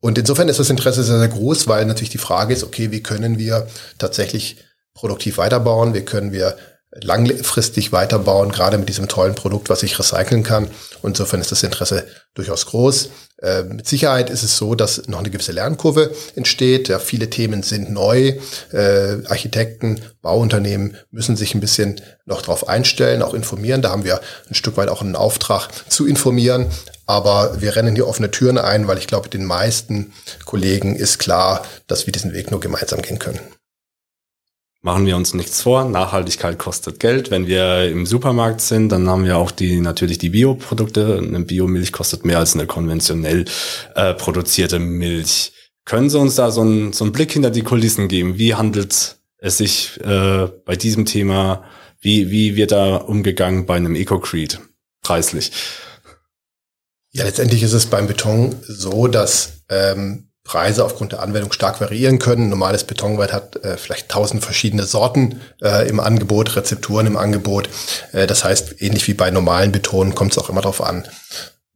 Und 0.00 0.18
insofern 0.18 0.48
ist 0.48 0.58
das 0.58 0.70
Interesse 0.70 1.04
sehr, 1.04 1.18
sehr 1.18 1.28
groß, 1.28 1.68
weil 1.68 1.86
natürlich 1.86 2.10
die 2.10 2.18
Frage 2.18 2.52
ist, 2.52 2.64
okay, 2.64 2.90
wie 2.90 3.02
können 3.02 3.38
wir 3.38 3.66
tatsächlich 3.98 4.58
produktiv 4.94 5.38
weiterbauen? 5.38 5.94
Wie 5.94 6.02
können 6.02 6.32
wir 6.32 6.56
langfristig 7.00 7.92
weiterbauen, 7.92 8.52
gerade 8.52 8.78
mit 8.78 8.88
diesem 8.88 9.08
tollen 9.08 9.34
Produkt, 9.34 9.68
was 9.68 9.82
ich 9.82 9.98
recyceln 9.98 10.42
kann. 10.42 10.68
Und 11.02 11.10
insofern 11.10 11.40
ist 11.40 11.50
das 11.50 11.62
Interesse 11.62 12.06
durchaus 12.34 12.66
groß. 12.66 13.10
Äh, 13.42 13.64
mit 13.64 13.88
Sicherheit 13.88 14.30
ist 14.30 14.42
es 14.42 14.56
so, 14.56 14.74
dass 14.74 15.08
noch 15.08 15.18
eine 15.18 15.30
gewisse 15.30 15.52
Lernkurve 15.52 16.14
entsteht. 16.36 16.88
Ja, 16.88 16.98
viele 16.98 17.30
Themen 17.30 17.62
sind 17.62 17.90
neu. 17.90 18.34
Äh, 18.72 19.24
Architekten, 19.26 20.00
Bauunternehmen 20.22 20.96
müssen 21.10 21.36
sich 21.36 21.54
ein 21.54 21.60
bisschen 21.60 22.00
noch 22.26 22.42
darauf 22.42 22.68
einstellen, 22.68 23.22
auch 23.22 23.34
informieren. 23.34 23.82
Da 23.82 23.90
haben 23.90 24.04
wir 24.04 24.20
ein 24.48 24.54
Stück 24.54 24.76
weit 24.76 24.88
auch 24.88 25.02
einen 25.02 25.16
Auftrag 25.16 25.68
zu 25.88 26.06
informieren. 26.06 26.66
Aber 27.06 27.60
wir 27.60 27.76
rennen 27.76 27.94
hier 27.94 28.08
offene 28.08 28.30
Türen 28.30 28.56
ein, 28.56 28.88
weil 28.88 28.98
ich 28.98 29.06
glaube, 29.06 29.28
den 29.28 29.44
meisten 29.44 30.12
Kollegen 30.44 30.96
ist 30.96 31.18
klar, 31.18 31.62
dass 31.86 32.06
wir 32.06 32.12
diesen 32.12 32.32
Weg 32.32 32.50
nur 32.50 32.60
gemeinsam 32.60 33.02
gehen 33.02 33.18
können. 33.18 33.40
Machen 34.84 35.06
wir 35.06 35.16
uns 35.16 35.32
nichts 35.32 35.62
vor, 35.62 35.86
Nachhaltigkeit 35.86 36.58
kostet 36.58 37.00
Geld. 37.00 37.30
Wenn 37.30 37.46
wir 37.46 37.88
im 37.88 38.04
Supermarkt 38.04 38.60
sind, 38.60 38.90
dann 38.90 39.08
haben 39.08 39.24
wir 39.24 39.38
auch 39.38 39.50
die 39.50 39.80
natürlich 39.80 40.18
die 40.18 40.28
Bioprodukte. 40.28 41.22
Eine 41.26 41.40
Biomilch 41.40 41.90
kostet 41.90 42.26
mehr 42.26 42.38
als 42.38 42.52
eine 42.52 42.66
konventionell 42.66 43.46
äh, 43.94 44.12
produzierte 44.12 44.78
Milch. 44.78 45.52
Können 45.86 46.10
Sie 46.10 46.18
uns 46.18 46.34
da 46.34 46.50
so 46.50 46.60
einen, 46.60 46.92
so 46.92 47.04
einen 47.04 47.14
Blick 47.14 47.32
hinter 47.32 47.48
die 47.48 47.62
Kulissen 47.62 48.08
geben? 48.08 48.36
Wie 48.36 48.56
handelt 48.56 49.16
es 49.38 49.56
sich 49.56 49.98
äh, 50.02 50.48
bei 50.66 50.76
diesem 50.76 51.06
Thema? 51.06 51.64
Wie, 51.98 52.30
wie 52.30 52.54
wird 52.54 52.72
da 52.72 52.96
umgegangen 52.96 53.64
bei 53.64 53.76
einem 53.76 53.94
EcoCrete 53.94 54.58
preislich? 55.00 55.50
Ja, 57.12 57.24
letztendlich 57.24 57.62
ist 57.62 57.72
es 57.72 57.86
beim 57.86 58.06
Beton 58.06 58.54
so, 58.68 59.08
dass 59.08 59.64
ähm, 59.70 60.28
Preise 60.44 60.84
aufgrund 60.84 61.12
der 61.12 61.22
Anwendung 61.22 61.52
stark 61.52 61.80
variieren 61.80 62.18
können. 62.18 62.50
Normales 62.50 62.84
Betonwert 62.84 63.32
hat 63.32 63.56
äh, 63.64 63.78
vielleicht 63.78 64.10
tausend 64.10 64.44
verschiedene 64.44 64.84
Sorten 64.84 65.40
äh, 65.62 65.88
im 65.88 66.00
Angebot, 66.00 66.54
Rezepturen 66.54 67.06
im 67.06 67.16
Angebot. 67.16 67.70
Äh, 68.12 68.26
das 68.26 68.44
heißt, 68.44 68.82
ähnlich 68.82 69.08
wie 69.08 69.14
bei 69.14 69.30
normalen 69.30 69.72
Betonen 69.72 70.14
kommt 70.14 70.32
es 70.32 70.38
auch 70.38 70.50
immer 70.50 70.60
darauf 70.60 70.82
an, 70.82 71.08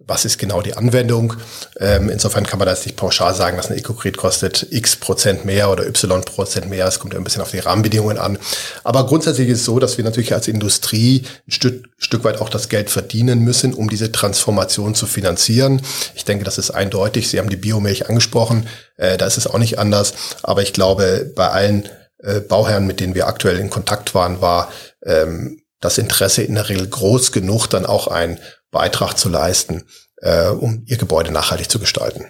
was 0.09 0.25
ist 0.25 0.39
genau 0.39 0.63
die 0.63 0.75
Anwendung. 0.75 1.35
Ähm, 1.79 2.09
insofern 2.09 2.47
kann 2.47 2.59
man 2.59 2.67
das 2.67 2.85
nicht 2.87 2.97
pauschal 2.97 3.35
sagen, 3.35 3.59
dass 3.59 3.71
ein 3.71 3.77
EcoCrete 3.77 4.19
kostet 4.19 4.67
x 4.71 4.97
Prozent 4.97 5.45
mehr 5.45 5.71
oder 5.71 5.87
y 5.87 6.23
Prozent 6.23 6.69
mehr. 6.69 6.87
Es 6.87 6.99
kommt 6.99 7.13
ja 7.13 7.21
ein 7.21 7.25
bisschen 7.25 7.43
auf 7.43 7.51
die 7.51 7.59
Rahmenbedingungen 7.59 8.19
an. 8.19 8.39
Aber 8.85 9.07
grundsätzlich 9.07 9.49
ist 9.49 9.61
es 9.61 9.65
so, 9.67 9.79
dass 9.79 9.99
wir 9.99 10.05
natürlich 10.05 10.33
als 10.33 10.49
Industrie 10.49 11.25
ein 11.47 11.53
Stück, 11.53 11.89
Stück 11.99 12.25
weit 12.25 12.41
auch 12.41 12.49
das 12.49 12.71
Geld 12.71 12.91
verdienen 12.91 13.41
müssen, 13.41 13.75
um 13.75 13.91
diese 13.91 14.11
Transformation 14.11 14.95
zu 14.95 15.07
finanzieren. 15.07 15.83
Ich 16.15 16.25
denke, 16.25 16.45
das 16.45 16.57
ist 16.57 16.71
eindeutig. 16.71 17.29
Sie 17.29 17.39
haben 17.39 17.51
die 17.51 17.57
Biomilch 17.57 18.09
angesprochen. 18.09 18.67
Äh, 18.97 19.19
da 19.19 19.27
ist 19.27 19.37
es 19.37 19.47
auch 19.47 19.59
nicht 19.59 19.79
anders. 19.79 20.15
Aber 20.43 20.63
ich 20.63 20.73
glaube, 20.73 21.31
bei 21.37 21.49
allen 21.49 21.87
äh, 22.23 22.41
Bauherren, 22.41 22.87
mit 22.87 23.01
denen 23.01 23.15
wir 23.15 23.27
aktuell 23.27 23.59
in 23.59 23.69
Kontakt 23.69 24.15
waren, 24.15 24.41
war 24.41 24.73
ähm, 25.05 25.61
das 25.81 25.99
Interesse 25.99 26.43
in 26.43 26.55
der 26.55 26.69
Regel 26.69 26.89
groß 26.89 27.31
genug, 27.31 27.69
dann 27.69 27.87
auch 27.87 28.09
ein 28.09 28.39
Beitrag 28.71 29.15
zu 29.15 29.29
leisten, 29.29 29.85
äh, 30.17 30.49
um 30.49 30.83
ihr 30.87 30.97
Gebäude 30.97 31.31
nachhaltig 31.31 31.71
zu 31.71 31.79
gestalten. 31.79 32.27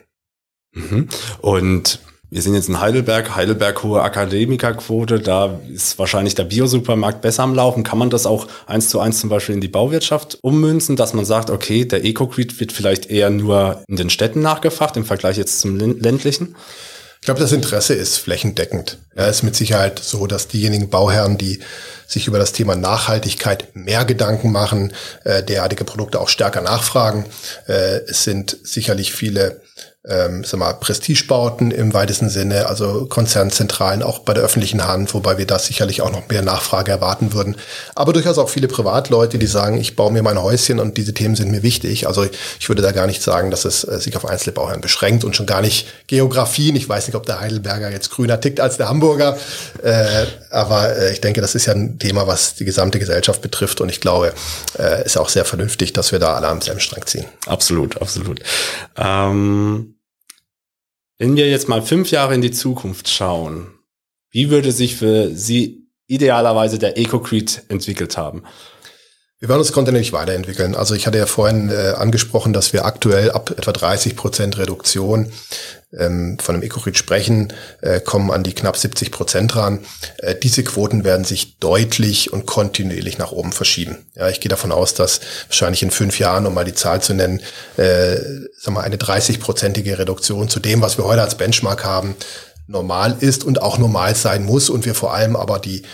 Mhm. 0.73 1.09
Und 1.41 2.01
wir 2.31 2.43
sind 2.43 2.55
jetzt 2.55 2.69
in 2.69 2.79
Heidelberg, 2.79 3.35
Heidelberg 3.37 3.83
hohe 3.83 4.03
Akademikerquote, 4.03 5.19
da 5.19 5.59
ist 5.73 5.99
wahrscheinlich 5.99 6.35
der 6.35 6.45
Biosupermarkt 6.45 7.23
besser 7.23 7.43
am 7.43 7.55
Laufen. 7.55 7.85
Kann 7.85 7.99
man 7.99 8.11
das 8.11 8.27
auch 8.27 8.49
eins 8.67 8.91
zu 8.91 9.01
eins 9.01 9.19
zum 9.19 9.31
Beispiel 9.31 9.55
in 9.55 9.63
die 9.63 9.69
Bauwirtschaft 9.69 10.39
ummünzen, 10.43 10.95
dass 10.95 11.15
man 11.15 11.25
sagt, 11.25 11.49
okay, 11.49 11.87
der 11.87 12.05
EcoCrete 12.05 12.61
wird 12.61 12.73
vielleicht 12.73 13.07
eher 13.07 13.31
nur 13.31 13.83
in 13.89 13.97
den 13.97 14.11
Städten 14.11 14.43
nachgefragt 14.43 14.99
im 14.99 15.07
Vergleich 15.07 15.39
jetzt 15.39 15.61
zum 15.61 15.77
ländlichen? 15.77 16.55
Ich 17.29 17.31
glaube, 17.31 17.43
das 17.43 17.53
Interesse 17.53 17.93
ist 17.93 18.17
flächendeckend. 18.17 18.97
Ja, 19.15 19.27
ist 19.27 19.43
mit 19.43 19.55
Sicherheit 19.55 19.99
so, 19.99 20.27
dass 20.27 20.49
diejenigen 20.49 20.89
Bauherren, 20.89 21.37
die 21.37 21.59
sich 22.07 22.27
über 22.27 22.39
das 22.39 22.55
Thema 22.55 22.75
Nachhaltigkeit 22.75 23.77
mehr 23.77 24.07
Gedanken 24.07 24.51
machen, 24.51 24.95
äh, 25.25 25.43
derartige 25.43 25.85
Produkte 25.85 26.23
auch 26.23 26.31
stärker 26.31 26.63
nachfragen. 26.63 27.27
Äh, 27.67 27.99
es 28.09 28.25
sind 28.25 28.57
sicherlich 28.63 29.13
viele 29.13 29.61
ähm, 30.09 30.43
sag 30.45 30.59
mal, 30.59 30.73
Prestigebauten 30.75 31.71
im 31.71 31.93
weitesten 31.93 32.31
Sinne, 32.31 32.67
also 32.67 33.07
Konzernzentralen 33.07 34.03
auch 34.03 34.21
bei 34.21 34.35
der 34.35 34.43
öffentlichen 34.43 34.87
Hand, 34.87 35.13
wobei 35.15 35.39
wir 35.39 35.47
da 35.47 35.59
sicherlich 35.59 36.01
auch 36.03 36.11
noch 36.11 36.29
mehr 36.29 36.43
Nachfrage 36.43 36.91
erwarten 36.91 37.35
würden. 37.35 37.57
Aber 37.95 38.13
durchaus 38.13 38.39
auch 38.39 38.49
viele 38.49 38.69
Privatleute, 38.69 39.39
die 39.39 39.47
sagen, 39.47 39.79
ich 39.79 39.97
baue 39.97 40.13
mir 40.13 40.23
mein 40.23 40.41
Häuschen 40.41 40.81
und 40.81 40.97
diese 40.97 41.13
Themen 41.13 41.37
sind 41.37 41.51
mir 41.51 41.63
wichtig. 41.63 42.07
Also 42.07 42.27
ich 42.59 42.69
würde 42.69 42.83
da 42.83 42.93
gar 42.93 43.07
nicht 43.07 43.23
sagen, 43.23 43.51
dass 43.51 43.65
es 43.65 43.85
äh, 43.85 44.01
sich 44.01 44.17
auf 44.17 44.25
Einzelbauherren 44.25 44.81
beschränkt 44.81 45.25
und 45.25 45.37
schon 45.37 45.47
gar 45.47 45.61
nicht 45.61 45.87
Geografien. 46.07 46.75
Ich 46.77 46.89
weiß 46.89 47.07
nicht, 47.07 47.17
ob 47.17 47.27
der 47.27 47.41
Heidelberger 47.41 47.91
jetzt 47.91 48.11
grüner 48.11 48.41
tickt 48.41 48.61
als 48.61 48.79
der 48.79 48.89
Hamburger, 48.89 49.37
äh, 49.83 50.27
aber 50.51 50.97
äh, 50.97 51.13
ich 51.13 51.21
denke, 51.21 51.41
das 51.43 51.55
ist 51.55 51.67
ja 51.67 51.75
ein 51.75 51.99
Thema, 51.99 52.27
was 52.27 52.55
die 52.55 52.65
gesamte 52.65 52.99
Gesellschaft 52.99 53.43
betrifft 53.43 53.81
und 53.81 53.91
ich 53.91 54.01
glaube, 54.01 54.33
äh, 54.79 55.05
ist 55.05 55.19
auch 55.19 55.29
sehr 55.29 55.45
vernünftig, 55.45 55.93
dass 55.93 56.13
wir 56.13 56.19
da 56.19 56.35
alle 56.35 56.49
am 56.49 56.63
selben 56.63 56.81
Strang 56.81 57.05
ziehen. 57.07 57.27
Absolut, 57.47 58.01
absolut. 58.01 58.41
Ähm 58.97 59.95
wenn 61.19 61.37
wir 61.37 61.49
jetzt 61.49 61.69
mal 61.69 61.83
fünf 61.83 62.11
Jahre 62.11 62.35
in 62.35 62.41
die 62.41 62.53
Zukunft 62.53 63.09
schauen, 63.09 63.79
wie 64.31 64.51
würde 64.51 64.73
sich 64.73 64.97
für 64.97 65.35
Sie 65.35 65.89
idealerweise 66.07 66.79
der 66.79 66.97
EcoCrete 66.97 67.63
entwickelt 67.69 68.17
haben? 68.17 68.45
Wir 69.41 69.49
werden 69.49 69.61
uns 69.61 69.71
kontinuierlich 69.71 70.13
weiterentwickeln. 70.13 70.75
Also 70.75 70.97
ich 70.97 71.07
hatte 71.07 71.19
ja 71.19 71.27
vorhin 71.27 71.71
äh, 71.71 71.93
angesprochen, 71.97 72.53
dass 72.53 72.73
wir 72.73 72.85
aktuell 72.85 73.31
ab 73.31 73.55
etwa 73.57 73.71
30 73.71 74.17
Prozent 74.17 74.59
Reduktion 74.59 75.31
ähm, 75.97 76.39
von 76.41 76.57
einem 76.57 76.65
Ecocrit 76.65 76.99
sprechen, 76.99 77.53
äh, 77.81 78.01
kommen 78.01 78.33
an 78.33 78.43
die 78.43 78.53
knapp 78.53 78.77
70 78.77 79.13
Prozent 79.13 79.55
ran. 79.55 79.79
Äh, 80.17 80.35
diese 80.35 80.65
Quoten 80.65 81.05
werden 81.05 81.25
sich 81.25 81.61
deutlich 81.61 82.33
und 82.33 82.47
kontinuierlich 82.47 83.19
nach 83.19 83.31
oben 83.31 83.53
verschieben. 83.53 83.99
Ja, 84.17 84.29
ich 84.29 84.41
gehe 84.41 84.49
davon 84.49 84.73
aus, 84.73 84.95
dass 84.95 85.21
wahrscheinlich 85.47 85.85
in 85.85 85.93
fünf 85.93 86.19
Jahren, 86.19 86.45
um 86.45 86.55
mal 86.55 86.65
die 86.65 86.75
Zahl 86.75 87.01
zu 87.01 87.15
nennen, 87.15 87.41
äh, 87.77 88.17
sagen 88.59 88.75
wir, 88.75 88.83
eine 88.83 88.97
30-prozentige 88.97 89.99
Reduktion 89.99 90.49
zu 90.49 90.59
dem, 90.59 90.83
was 90.83 90.99
wir 90.99 91.05
heute 91.05 91.23
als 91.23 91.37
Benchmark 91.37 91.85
haben, 91.85 92.17
normal 92.67 93.17
ist 93.21 93.45
und 93.45 93.63
auch 93.63 93.79
normal 93.79 94.17
sein 94.17 94.45
muss 94.45 94.69
und 94.69 94.85
wir 94.85 94.97
vor 94.97 95.15
allem 95.15 95.37
aber 95.37 95.61
die 95.61 95.85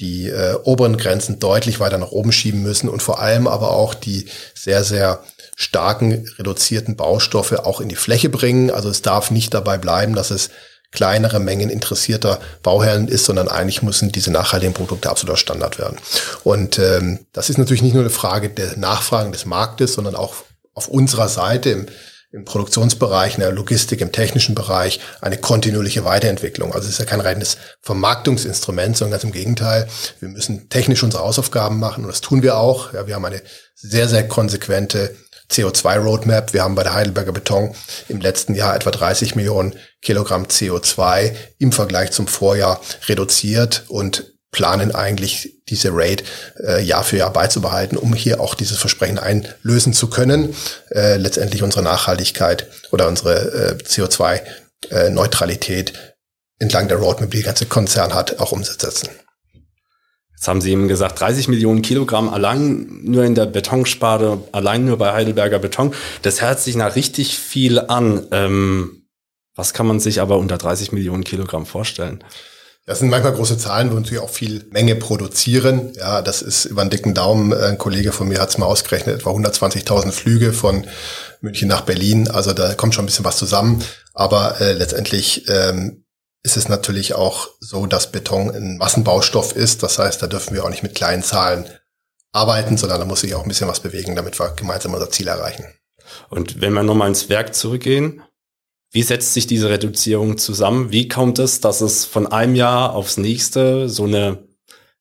die 0.00 0.28
äh, 0.28 0.54
oberen 0.64 0.96
Grenzen 0.96 1.38
deutlich 1.38 1.78
weiter 1.78 1.98
nach 1.98 2.10
oben 2.10 2.32
schieben 2.32 2.62
müssen 2.62 2.88
und 2.88 3.02
vor 3.02 3.20
allem 3.20 3.46
aber 3.46 3.70
auch 3.70 3.94
die 3.94 4.26
sehr, 4.54 4.82
sehr 4.82 5.22
starken 5.56 6.26
reduzierten 6.38 6.96
Baustoffe 6.96 7.52
auch 7.64 7.80
in 7.80 7.88
die 7.90 7.96
Fläche 7.96 8.30
bringen. 8.30 8.70
Also 8.70 8.88
es 8.88 9.02
darf 9.02 9.30
nicht 9.30 9.52
dabei 9.52 9.76
bleiben, 9.76 10.14
dass 10.14 10.30
es 10.30 10.50
kleinere 10.90 11.38
Mengen 11.38 11.70
interessierter 11.70 12.40
Bauherren 12.62 13.08
ist, 13.08 13.24
sondern 13.24 13.48
eigentlich 13.48 13.82
müssen 13.82 14.10
diese 14.10 14.32
nachhaltigen 14.32 14.74
Produkte 14.74 15.08
absoluter 15.10 15.36
Standard 15.36 15.78
werden. 15.78 15.98
Und 16.42 16.78
ähm, 16.78 17.20
das 17.32 17.50
ist 17.50 17.58
natürlich 17.58 17.82
nicht 17.82 17.94
nur 17.94 18.02
eine 18.02 18.10
Frage 18.10 18.48
der 18.48 18.76
Nachfragen 18.76 19.32
des 19.32 19.46
Marktes, 19.46 19.92
sondern 19.92 20.16
auch 20.16 20.34
auf 20.74 20.88
unserer 20.88 21.28
Seite 21.28 21.70
im 21.70 21.86
im 22.32 22.44
Produktionsbereich, 22.44 23.34
in 23.34 23.40
der 23.40 23.52
Logistik, 23.52 24.00
im 24.00 24.12
technischen 24.12 24.54
Bereich 24.54 25.00
eine 25.20 25.36
kontinuierliche 25.36 26.04
Weiterentwicklung. 26.04 26.72
Also 26.72 26.86
es 26.86 26.94
ist 26.94 26.98
ja 26.98 27.04
kein 27.04 27.20
reines 27.20 27.56
Vermarktungsinstrument, 27.82 28.96
sondern 28.96 29.12
ganz 29.12 29.24
im 29.24 29.32
Gegenteil. 29.32 29.88
Wir 30.20 30.28
müssen 30.28 30.68
technisch 30.68 31.02
unsere 31.02 31.24
Hausaufgaben 31.24 31.80
machen 31.80 32.04
und 32.04 32.10
das 32.10 32.20
tun 32.20 32.42
wir 32.42 32.56
auch. 32.56 32.92
Ja, 32.92 33.06
wir 33.06 33.16
haben 33.16 33.24
eine 33.24 33.42
sehr, 33.74 34.08
sehr 34.08 34.28
konsequente 34.28 35.16
CO2-Roadmap. 35.50 36.52
Wir 36.52 36.62
haben 36.62 36.76
bei 36.76 36.84
der 36.84 36.94
Heidelberger 36.94 37.32
Beton 37.32 37.74
im 38.08 38.20
letzten 38.20 38.54
Jahr 38.54 38.76
etwa 38.76 38.92
30 38.92 39.34
Millionen 39.34 39.74
Kilogramm 40.00 40.44
CO2 40.44 41.34
im 41.58 41.72
Vergleich 41.72 42.12
zum 42.12 42.28
Vorjahr 42.28 42.80
reduziert 43.08 43.84
und 43.88 44.32
planen 44.50 44.94
eigentlich 44.94 45.62
diese 45.68 45.90
Rate 45.92 46.24
äh, 46.58 46.82
Jahr 46.82 47.04
für 47.04 47.16
Jahr 47.16 47.32
beizubehalten, 47.32 47.96
um 47.96 48.14
hier 48.14 48.40
auch 48.40 48.54
dieses 48.54 48.78
Versprechen 48.78 49.18
einlösen 49.18 49.92
zu 49.92 50.08
können, 50.08 50.54
äh, 50.90 51.16
letztendlich 51.16 51.62
unsere 51.62 51.82
Nachhaltigkeit 51.82 52.66
oder 52.90 53.06
unsere 53.06 53.52
äh, 53.52 53.76
CO2-Neutralität 53.82 55.90
äh, 55.90 55.94
entlang 56.58 56.88
der 56.88 56.98
Roadmap, 56.98 57.30
die 57.30 57.38
der 57.38 57.46
ganze 57.46 57.66
Konzern 57.66 58.14
hat, 58.14 58.40
auch 58.40 58.52
umzusetzen. 58.52 59.08
Jetzt 60.40 60.48
haben 60.48 60.62
Sie 60.62 60.72
eben 60.72 60.88
gesagt, 60.88 61.20
30 61.20 61.48
Millionen 61.48 61.82
Kilogramm 61.82 62.30
allein 62.30 62.86
nur 63.02 63.24
in 63.24 63.34
der 63.34 63.44
Betonsparte, 63.44 64.38
allein 64.52 64.86
nur 64.86 64.96
bei 64.96 65.12
Heidelberger 65.12 65.58
Beton. 65.58 65.92
Das 66.22 66.40
hört 66.40 66.60
sich 66.60 66.76
nach 66.76 66.96
richtig 66.96 67.38
viel 67.38 67.78
an. 67.78 68.26
Ähm, 68.30 69.02
was 69.54 69.74
kann 69.74 69.86
man 69.86 70.00
sich 70.00 70.20
aber 70.20 70.38
unter 70.38 70.56
30 70.56 70.92
Millionen 70.92 71.24
Kilogramm 71.24 71.66
vorstellen? 71.66 72.24
Das 72.90 72.98
sind 72.98 73.08
manchmal 73.08 73.34
große 73.34 73.56
Zahlen, 73.56 73.92
wo 73.92 73.94
natürlich 73.94 74.20
auch 74.20 74.30
viel 74.30 74.66
Menge 74.72 74.96
produzieren. 74.96 75.92
Ja, 75.94 76.22
das 76.22 76.42
ist 76.42 76.64
über 76.64 76.80
einen 76.80 76.90
dicken 76.90 77.14
Daumen. 77.14 77.54
Ein 77.54 77.78
Kollege 77.78 78.10
von 78.10 78.26
mir 78.26 78.40
hat 78.40 78.48
es 78.48 78.58
mal 78.58 78.66
ausgerechnet, 78.66 79.14
etwa 79.20 79.30
120.000 79.30 80.10
Flüge 80.10 80.52
von 80.52 80.84
München 81.40 81.68
nach 81.68 81.82
Berlin. 81.82 82.26
Also 82.26 82.52
da 82.52 82.74
kommt 82.74 82.96
schon 82.96 83.04
ein 83.04 83.06
bisschen 83.06 83.24
was 83.24 83.36
zusammen. 83.36 83.80
Aber 84.12 84.60
äh, 84.60 84.72
letztendlich 84.72 85.48
ähm, 85.48 86.04
ist 86.42 86.56
es 86.56 86.68
natürlich 86.68 87.14
auch 87.14 87.50
so, 87.60 87.86
dass 87.86 88.10
Beton 88.10 88.50
ein 88.50 88.76
Massenbaustoff 88.78 89.54
ist. 89.54 89.84
Das 89.84 90.00
heißt, 90.00 90.20
da 90.20 90.26
dürfen 90.26 90.54
wir 90.54 90.64
auch 90.64 90.70
nicht 90.70 90.82
mit 90.82 90.96
kleinen 90.96 91.22
Zahlen 91.22 91.66
arbeiten, 92.32 92.76
sondern 92.76 92.98
da 92.98 93.06
muss 93.06 93.20
sich 93.20 93.36
auch 93.36 93.44
ein 93.44 93.48
bisschen 93.48 93.68
was 93.68 93.78
bewegen, 93.78 94.16
damit 94.16 94.40
wir 94.40 94.48
gemeinsam 94.56 94.94
unser 94.94 95.10
Ziel 95.10 95.28
erreichen. 95.28 95.64
Und 96.28 96.60
wenn 96.60 96.72
wir 96.72 96.82
nochmal 96.82 97.06
ins 97.06 97.28
Werk 97.28 97.54
zurückgehen, 97.54 98.22
wie 98.92 99.02
setzt 99.02 99.34
sich 99.34 99.46
diese 99.46 99.70
Reduzierung 99.70 100.36
zusammen? 100.36 100.90
Wie 100.90 101.08
kommt 101.08 101.38
es, 101.38 101.60
dass 101.60 101.80
es 101.80 102.04
von 102.04 102.26
einem 102.26 102.56
Jahr 102.56 102.94
aufs 102.94 103.16
nächste 103.16 103.88
so 103.88 104.04
eine 104.04 104.38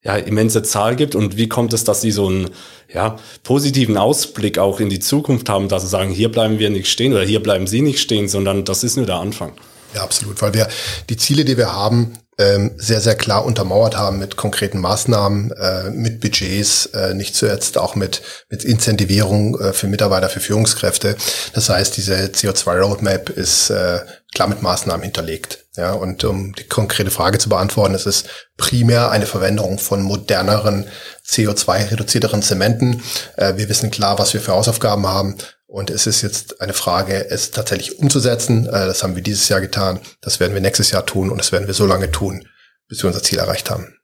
ja, 0.04 0.16
immense 0.16 0.64
Zahl 0.64 0.96
gibt 0.96 1.16
und 1.16 1.38
wie 1.38 1.50
kommt 1.50 1.74
es, 1.74 1.84
dass 1.84 2.02
sie 2.02 2.12
so 2.12 2.28
einen 2.28 2.50
ja, 2.94 3.18
positiven 3.44 3.98
Ausblick 3.98 4.58
auch 4.58 4.80
in 4.80 4.90
die 4.90 5.00
Zukunft 5.00 5.50
haben, 5.50 5.68
dass 5.68 5.82
sie 5.82 5.90
sagen, 5.90 6.12
hier 6.12 6.32
bleiben 6.32 6.60
wir 6.60 6.70
nicht 6.70 6.90
stehen 6.90 7.14
oder 7.14 7.24
hier 7.24 7.44
bleiben 7.44 7.68
sie 7.68 7.82
nicht 7.82 8.00
stehen, 8.00 8.30
sondern 8.30 8.64
das 8.64 8.84
ist 8.84 8.96
nur 8.96 9.06
der 9.06 9.18
Anfang. 9.18 9.54
Ja, 9.94 10.04
absolut, 10.04 10.42
weil 10.42 10.54
wir 10.54 10.68
die 11.10 11.18
Ziele, 11.18 11.44
die 11.44 11.58
wir 11.58 11.74
haben, 11.74 12.14
ähm, 12.40 12.72
sehr, 12.78 13.02
sehr 13.02 13.16
klar 13.16 13.44
untermauert 13.46 13.98
haben 13.98 14.18
mit 14.18 14.38
konkreten 14.38 14.80
Maßnahmen, 14.80 15.52
äh, 15.52 15.90
mit 15.90 16.22
Budgets, 16.22 16.86
äh, 16.88 17.14
nicht 17.14 17.36
zuletzt 17.36 17.78
auch 17.78 17.96
mit, 17.96 18.22
mit 18.50 18.64
Incentivierung 18.64 19.60
äh, 19.60 19.74
für 19.74 19.88
Mitarbeiter, 19.88 20.30
für 20.30 20.40
Führungskräfte. 20.40 21.18
Das 21.54 21.70
heißt, 21.70 21.98
diese 21.98 22.16
CO2-Roadmap 22.16 23.30
ist 23.30 23.70
äh, 23.70 24.00
klar 24.34 24.48
mit 24.48 24.62
Maßnahmen 24.62 25.04
hinterlegt. 25.04 25.66
Ja, 25.76 25.92
und 25.92 26.24
um 26.24 26.54
die 26.54 26.64
konkrete 26.64 27.12
Frage 27.12 27.40
zu 27.40 27.50
beantworten, 27.50 27.94
es 27.94 28.06
ist 28.06 28.28
primär 28.58 29.12
eine 29.12 29.26
Verwendung 29.26 29.78
von 29.78 30.02
moderneren, 30.02 30.86
CO2-reduzierteren 31.28 32.42
Zementen. 32.42 33.04
Äh, 33.36 33.58
wir 33.58 33.68
wissen 33.68 33.92
klar, 33.92 34.18
was 34.18 34.34
wir 34.34 34.42
für 34.42 34.54
Hausaufgaben 34.54 35.08
haben. 35.08 35.36
Und 35.70 35.92
es 35.92 36.08
ist 36.08 36.24
jetzt 36.24 36.62
eine 36.62 36.74
Frage, 36.74 37.30
es 37.30 37.52
tatsächlich 37.52 38.00
umzusetzen. 38.00 38.66
Äh, 38.66 38.88
das 38.88 39.04
haben 39.04 39.16
wir 39.16 39.22
dieses 39.22 39.50
Jahr 39.50 39.62
getan. 39.62 40.00
Das 40.20 40.40
werden 40.40 40.56
wir 40.56 40.62
nächstes 40.62 40.90
Jahr 40.90 41.06
tun. 41.06 41.30
Und 41.30 41.38
das 41.38 41.52
werden 41.52 41.68
wir 41.68 41.76
so 41.76 41.86
lange 41.86 42.10
tun, 42.10 42.48
bis 42.88 43.04
wir 43.04 43.08
unser 43.08 43.22
Ziel 43.22 43.38
erreicht 43.38 43.70
haben. 43.70 43.96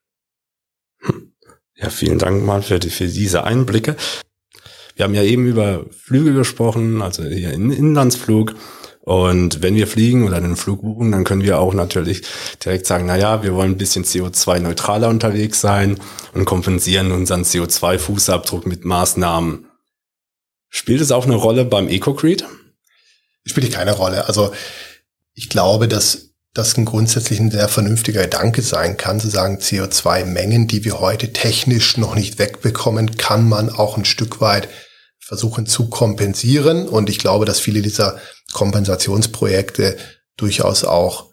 Ja, 1.73 1.89
vielen 1.89 2.19
Dank 2.19 2.43
mal 2.43 2.61
für, 2.61 2.77
die, 2.77 2.91
für 2.91 3.07
diese 3.07 3.45
Einblicke. 3.45 3.95
Wir 4.95 5.05
haben 5.05 5.15
ja 5.15 5.23
eben 5.23 5.47
über 5.47 5.87
Flüge 5.89 6.35
gesprochen, 6.35 7.01
also 7.01 7.23
hier 7.23 7.51
in 7.51 7.71
Inlandsflug. 7.71 8.53
Und 9.01 9.63
wenn 9.63 9.75
wir 9.75 9.87
fliegen 9.87 10.27
oder 10.27 10.37
einen 10.37 10.57
Flug 10.57 10.83
buchen, 10.83 11.11
dann 11.11 11.23
können 11.23 11.41
wir 11.41 11.59
auch 11.59 11.73
natürlich 11.73 12.21
direkt 12.63 12.85
sagen, 12.85 13.07
na 13.07 13.17
ja, 13.17 13.41
wir 13.41 13.55
wollen 13.55 13.71
ein 13.71 13.77
bisschen 13.77 14.05
CO2-neutraler 14.05 15.09
unterwegs 15.09 15.61
sein 15.61 15.97
und 16.35 16.45
kompensieren 16.45 17.11
unseren 17.11 17.41
CO2-Fußabdruck 17.41 18.67
mit 18.67 18.85
Maßnahmen. 18.85 19.65
Spielt 20.75 20.99
es 20.99 21.13
auch 21.13 21.23
eine 21.25 21.35
Rolle 21.35 21.63
beim 21.63 21.87
EcoCrete? 21.87 22.45
Spielt 23.45 23.71
keine 23.71 23.93
Rolle. 23.93 24.27
Also 24.27 24.51
ich 25.33 25.47
glaube, 25.47 25.87
dass 25.87 26.31
das 26.53 26.75
ein 26.75 26.83
grundsätzlich 26.83 27.39
ein 27.39 27.49
sehr 27.49 27.69
vernünftiger 27.69 28.23
Gedanke 28.23 28.61
sein 28.61 28.97
kann, 28.97 29.21
zu 29.21 29.29
sagen, 29.29 29.59
CO2-Mengen, 29.59 30.67
die 30.67 30.83
wir 30.83 30.99
heute 30.99 31.31
technisch 31.31 31.95
noch 31.95 32.15
nicht 32.15 32.39
wegbekommen, 32.39 33.15
kann 33.15 33.47
man 33.47 33.69
auch 33.69 33.95
ein 33.97 34.03
Stück 34.03 34.41
weit 34.41 34.67
versuchen 35.17 35.65
zu 35.65 35.87
kompensieren. 35.87 36.89
Und 36.89 37.09
ich 37.09 37.19
glaube, 37.19 37.45
dass 37.45 37.61
viele 37.61 37.81
dieser 37.81 38.19
Kompensationsprojekte 38.51 39.95
durchaus 40.35 40.83
auch 40.83 41.31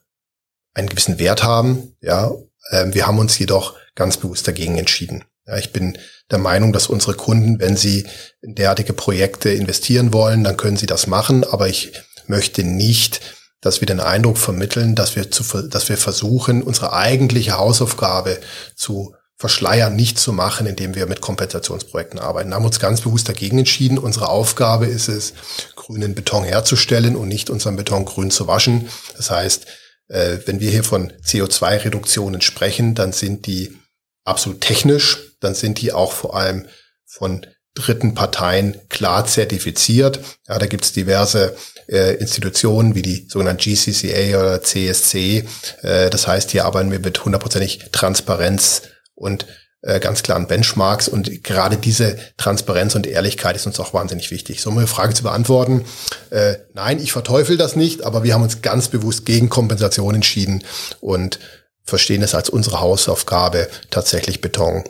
einen 0.73 0.89
gewissen 0.89 1.19
Wert 1.19 1.43
haben. 1.43 1.97
Ja, 2.01 2.31
ähm, 2.71 2.95
wir 2.95 3.09
haben 3.09 3.19
uns 3.19 3.37
jedoch 3.41 3.75
ganz 3.97 4.19
bewusst 4.19 4.47
dagegen 4.47 4.79
entschieden. 4.79 5.25
Ja, 5.47 5.57
ich 5.57 5.73
bin 5.73 5.99
der 6.31 6.39
Meinung, 6.39 6.73
dass 6.73 6.87
unsere 6.87 7.15
Kunden, 7.15 7.59
wenn 7.59 7.77
sie 7.77 8.07
in 8.43 8.55
derartige 8.55 8.93
Projekte 8.93 9.51
investieren 9.51 10.13
wollen, 10.13 10.45
dann 10.45 10.57
können 10.57 10.77
sie 10.77 10.87
das 10.87 11.07
machen. 11.07 11.45
Aber 11.45 11.69
ich 11.69 11.93
möchte 12.27 12.63
nicht, 12.63 13.21
dass 13.61 13.81
wir 13.81 13.87
den 13.87 14.01
Eindruck 14.01 14.39
vermitteln, 14.39 14.95
dass 14.95 15.17
wir 15.17 15.31
zu, 15.31 15.43
dass 15.63 15.89
wir 15.89 15.97
versuchen, 15.97 16.63
unsere 16.63 16.93
eigentliche 16.93 17.57
Hausaufgabe 17.57 18.39
zu 18.77 19.15
verschleiern, 19.37 19.97
nicht 19.97 20.21
zu 20.21 20.33
machen, 20.33 20.69
indem 20.69 20.95
wir 20.95 21.07
mit 21.07 21.21
Kompensationsprojekten 21.21 22.21
arbeiten. 22.21 22.51
Da 22.51 22.57
haben 22.57 22.63
wir 22.63 22.69
uns 22.69 22.79
ganz 22.79 23.01
bewusst 23.01 23.29
dagegen 23.29 23.59
entschieden. 23.59 23.99
Unsere 23.99 24.29
Aufgabe 24.29 24.87
ist 24.87 25.09
es, 25.09 25.35
grünen 25.75 26.15
Beton 26.15 26.45
herzustellen 26.45 27.17
und 27.17 27.27
nicht 27.27 27.51
unseren 27.51 27.75
Beton 27.75 28.05
grün 28.05 28.31
zu 28.31 28.47
waschen. 28.47 28.89
Das 29.17 29.33
heißt, 29.33 29.67
äh, 30.09 30.39
wenn 30.47 30.61
wir 30.61 30.71
hier 30.71 30.85
von 30.85 31.13
CO2-Reduktionen 31.25 32.41
sprechen, 32.41 32.95
dann 32.95 33.13
sind 33.13 33.47
die 33.47 33.77
absolut 34.25 34.61
technisch, 34.61 35.32
dann 35.43 35.55
sind 35.55 35.81
die 35.81 35.93
auch 35.93 36.13
vor 36.13 36.37
allem 36.37 36.67
von 37.07 37.47
dritten 37.75 38.15
Parteien 38.15 38.77
klar 38.89 39.27
zertifiziert. 39.27 40.21
Ja, 40.47 40.59
da 40.59 40.67
gibt's 40.67 40.93
diverse 40.93 41.57
äh, 41.89 42.15
Institutionen 42.17 42.95
wie 42.95 43.03
die 43.03 43.27
sogenannten 43.29 43.63
GCCA 43.63 44.39
oder 44.39 44.63
CSC. 44.63 45.45
Äh, 45.83 46.11
das 46.11 46.27
heißt, 46.27 46.51
hier 46.51 46.65
arbeiten 46.65 46.91
wir 46.91 47.01
mit 47.01 47.25
hundertprozentig 47.25 47.91
Transparenz 47.93 48.83
und 49.15 49.47
äh, 49.81 50.01
ganz 50.01 50.23
klaren 50.23 50.47
Benchmarks. 50.47 51.09
Und 51.09 51.43
gerade 51.43 51.77
diese 51.77 52.19
Transparenz 52.37 52.95
und 52.95 53.07
Ehrlichkeit 53.07 53.57
ist 53.57 53.67
uns 53.67 53.81
auch 53.81 53.95
wahnsinnig 53.95 54.31
wichtig. 54.31 54.61
So 54.61 54.71
um 54.71 54.79
eine 54.79 54.87
Frage 54.87 55.15
zu 55.15 55.23
beantworten, 55.23 55.85
äh, 56.31 56.57
nein, 56.75 57.01
ich 57.01 57.13
verteufel 57.13 57.57
das 57.57 57.75
nicht, 57.75 58.05
aber 58.05 58.23
wir 58.23 58.35
haben 58.35 58.43
uns 58.43 58.63
ganz 58.63 58.89
bewusst 58.89 59.27
gegen 59.27 59.49
Kompensation 59.49 60.15
entschieden 60.15 60.63
und 61.01 61.39
verstehen 61.85 62.23
es 62.23 62.35
als 62.35 62.49
unsere 62.49 62.81
Hausaufgabe, 62.81 63.69
tatsächlich 63.91 64.41
Beton, 64.41 64.85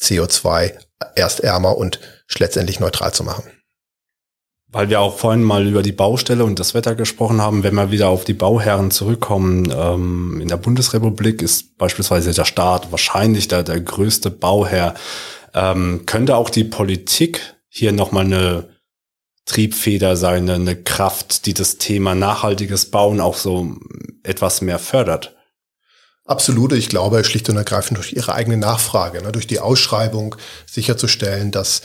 CO2 0.00 0.74
erst 1.14 1.40
ärmer 1.40 1.76
und 1.76 2.00
letztendlich 2.38 2.80
neutral 2.80 3.12
zu 3.12 3.24
machen. 3.24 3.44
Weil 4.70 4.90
wir 4.90 5.00
auch 5.00 5.16
vorhin 5.16 5.42
mal 5.42 5.66
über 5.66 5.82
die 5.82 5.92
Baustelle 5.92 6.44
und 6.44 6.58
das 6.58 6.74
Wetter 6.74 6.94
gesprochen 6.94 7.40
haben, 7.40 7.62
wenn 7.62 7.74
wir 7.74 7.90
wieder 7.90 8.08
auf 8.08 8.24
die 8.24 8.34
Bauherren 8.34 8.90
zurückkommen, 8.90 9.72
ähm, 9.74 10.40
in 10.42 10.48
der 10.48 10.58
Bundesrepublik 10.58 11.40
ist 11.40 11.78
beispielsweise 11.78 12.34
der 12.34 12.44
Staat 12.44 12.92
wahrscheinlich 12.92 13.48
der, 13.48 13.62
der 13.62 13.80
größte 13.80 14.30
Bauherr. 14.30 14.94
Ähm, 15.54 16.02
könnte 16.04 16.36
auch 16.36 16.50
die 16.50 16.64
Politik 16.64 17.56
hier 17.68 17.92
nochmal 17.92 18.26
eine 18.26 18.68
Triebfeder 19.46 20.16
sein, 20.16 20.50
eine 20.50 20.76
Kraft, 20.76 21.46
die 21.46 21.54
das 21.54 21.78
Thema 21.78 22.14
nachhaltiges 22.14 22.90
Bauen 22.90 23.20
auch 23.20 23.36
so 23.36 23.74
etwas 24.22 24.60
mehr 24.60 24.78
fördert? 24.78 25.37
Absolut. 26.28 26.74
Ich 26.74 26.90
glaube, 26.90 27.24
schlicht 27.24 27.48
und 27.48 27.56
ergreifend 27.56 27.96
durch 27.96 28.12
ihre 28.12 28.34
eigene 28.34 28.58
Nachfrage, 28.58 29.22
ne, 29.22 29.32
durch 29.32 29.46
die 29.46 29.60
Ausschreibung 29.60 30.36
sicherzustellen, 30.66 31.50
dass 31.50 31.80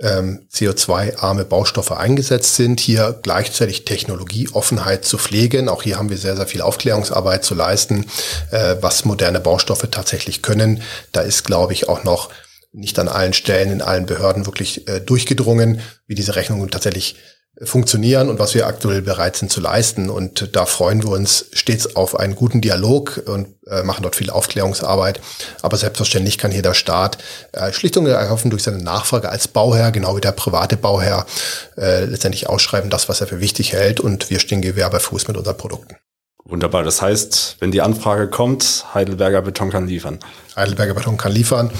ähm, 0.00 0.48
CO2-arme 0.52 1.44
Baustoffe 1.44 1.92
eingesetzt 1.92 2.56
sind, 2.56 2.80
hier 2.80 3.20
gleichzeitig 3.22 3.84
Technologieoffenheit 3.84 5.04
zu 5.04 5.16
pflegen. 5.16 5.68
Auch 5.68 5.84
hier 5.84 5.96
haben 5.96 6.10
wir 6.10 6.18
sehr, 6.18 6.34
sehr 6.34 6.48
viel 6.48 6.60
Aufklärungsarbeit 6.60 7.44
zu 7.44 7.54
leisten, 7.54 8.06
äh, 8.50 8.74
was 8.80 9.04
moderne 9.04 9.38
Baustoffe 9.38 9.86
tatsächlich 9.88 10.42
können. 10.42 10.82
Da 11.12 11.20
ist, 11.20 11.44
glaube 11.44 11.72
ich, 11.72 11.88
auch 11.88 12.02
noch 12.02 12.30
nicht 12.72 12.98
an 12.98 13.06
allen 13.06 13.32
Stellen, 13.32 13.70
in 13.70 13.80
allen 13.80 14.06
Behörden 14.06 14.46
wirklich 14.46 14.88
äh, 14.88 15.00
durchgedrungen, 15.00 15.80
wie 16.08 16.16
diese 16.16 16.34
Rechnungen 16.34 16.68
tatsächlich 16.68 17.14
funktionieren 17.62 18.28
und 18.28 18.38
was 18.40 18.54
wir 18.54 18.66
aktuell 18.66 19.00
bereit 19.00 19.36
sind 19.36 19.50
zu 19.50 19.60
leisten. 19.60 20.10
Und 20.10 20.56
da 20.56 20.66
freuen 20.66 21.02
wir 21.02 21.10
uns 21.10 21.46
stets 21.52 21.94
auf 21.94 22.18
einen 22.18 22.34
guten 22.34 22.60
Dialog 22.60 23.22
und 23.26 23.48
äh, 23.68 23.82
machen 23.82 24.02
dort 24.02 24.16
viel 24.16 24.30
Aufklärungsarbeit. 24.30 25.20
Aber 25.62 25.76
selbstverständlich 25.76 26.36
kann 26.36 26.50
hier 26.50 26.62
der 26.62 26.74
Staat 26.74 27.18
äh, 27.52 27.72
schlicht 27.72 27.96
und 27.96 28.06
erhoffen 28.06 28.50
durch 28.50 28.64
seine 28.64 28.82
Nachfrage 28.82 29.28
als 29.28 29.46
Bauherr, 29.46 29.92
genau 29.92 30.16
wie 30.16 30.20
der 30.20 30.32
private 30.32 30.76
Bauherr, 30.76 31.26
äh, 31.76 32.04
letztendlich 32.04 32.48
ausschreiben, 32.48 32.90
das, 32.90 33.08
was 33.08 33.20
er 33.20 33.28
für 33.28 33.40
wichtig 33.40 33.72
hält. 33.72 34.00
Und 34.00 34.30
wir 34.30 34.40
stehen 34.40 34.60
Gewehr 34.60 34.90
bei 34.90 34.98
Fuß 34.98 35.28
mit 35.28 35.36
unseren 35.36 35.56
Produkten. 35.56 35.96
Wunderbar. 36.44 36.82
Das 36.82 37.00
heißt, 37.00 37.56
wenn 37.60 37.70
die 37.70 37.80
Anfrage 37.80 38.28
kommt, 38.28 38.84
Heidelberger 38.92 39.42
Beton 39.42 39.70
kann 39.70 39.86
liefern. 39.86 40.18
Heidelberger 40.56 40.94
Beton 40.94 41.16
kann 41.16 41.32
liefern. 41.32 41.70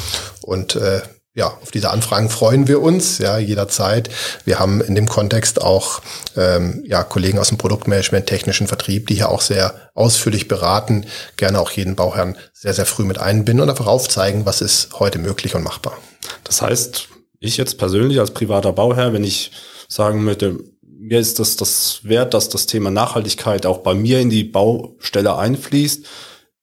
Und 0.40 0.76
äh, 0.76 1.02
ja, 1.34 1.48
auf 1.48 1.72
diese 1.72 1.90
Anfragen 1.90 2.30
freuen 2.30 2.68
wir 2.68 2.80
uns, 2.80 3.18
ja, 3.18 3.38
jederzeit. 3.38 4.08
Wir 4.44 4.60
haben 4.60 4.80
in 4.80 4.94
dem 4.94 5.08
Kontext 5.08 5.60
auch 5.60 6.00
ähm, 6.36 6.84
ja, 6.86 7.02
Kollegen 7.02 7.40
aus 7.40 7.48
dem 7.48 7.58
Produktmanagement, 7.58 8.26
technischen 8.26 8.68
Vertrieb, 8.68 9.08
die 9.08 9.16
hier 9.16 9.30
auch 9.30 9.40
sehr 9.40 9.90
ausführlich 9.94 10.46
beraten, 10.46 11.06
gerne 11.36 11.58
auch 11.58 11.72
jeden 11.72 11.96
Bauherrn 11.96 12.36
sehr, 12.52 12.72
sehr 12.72 12.86
früh 12.86 13.04
mit 13.04 13.18
einbinden 13.18 13.62
und 13.62 13.70
einfach 13.70 13.88
aufzeigen, 13.88 14.46
was 14.46 14.60
ist 14.60 15.00
heute 15.00 15.18
möglich 15.18 15.56
und 15.56 15.64
machbar. 15.64 15.98
Das 16.44 16.62
heißt, 16.62 17.08
ich 17.40 17.56
jetzt 17.56 17.78
persönlich 17.78 18.20
als 18.20 18.30
privater 18.30 18.72
Bauherr, 18.72 19.12
wenn 19.12 19.24
ich 19.24 19.50
sagen 19.88 20.22
möchte, 20.22 20.60
mir 20.82 21.18
ist 21.18 21.40
das 21.40 21.56
das 21.56 22.00
wert, 22.04 22.32
dass 22.32 22.48
das 22.48 22.66
Thema 22.66 22.90
Nachhaltigkeit 22.92 23.66
auch 23.66 23.78
bei 23.78 23.94
mir 23.94 24.20
in 24.20 24.30
die 24.30 24.44
Baustelle 24.44 25.36
einfließt, 25.36 26.06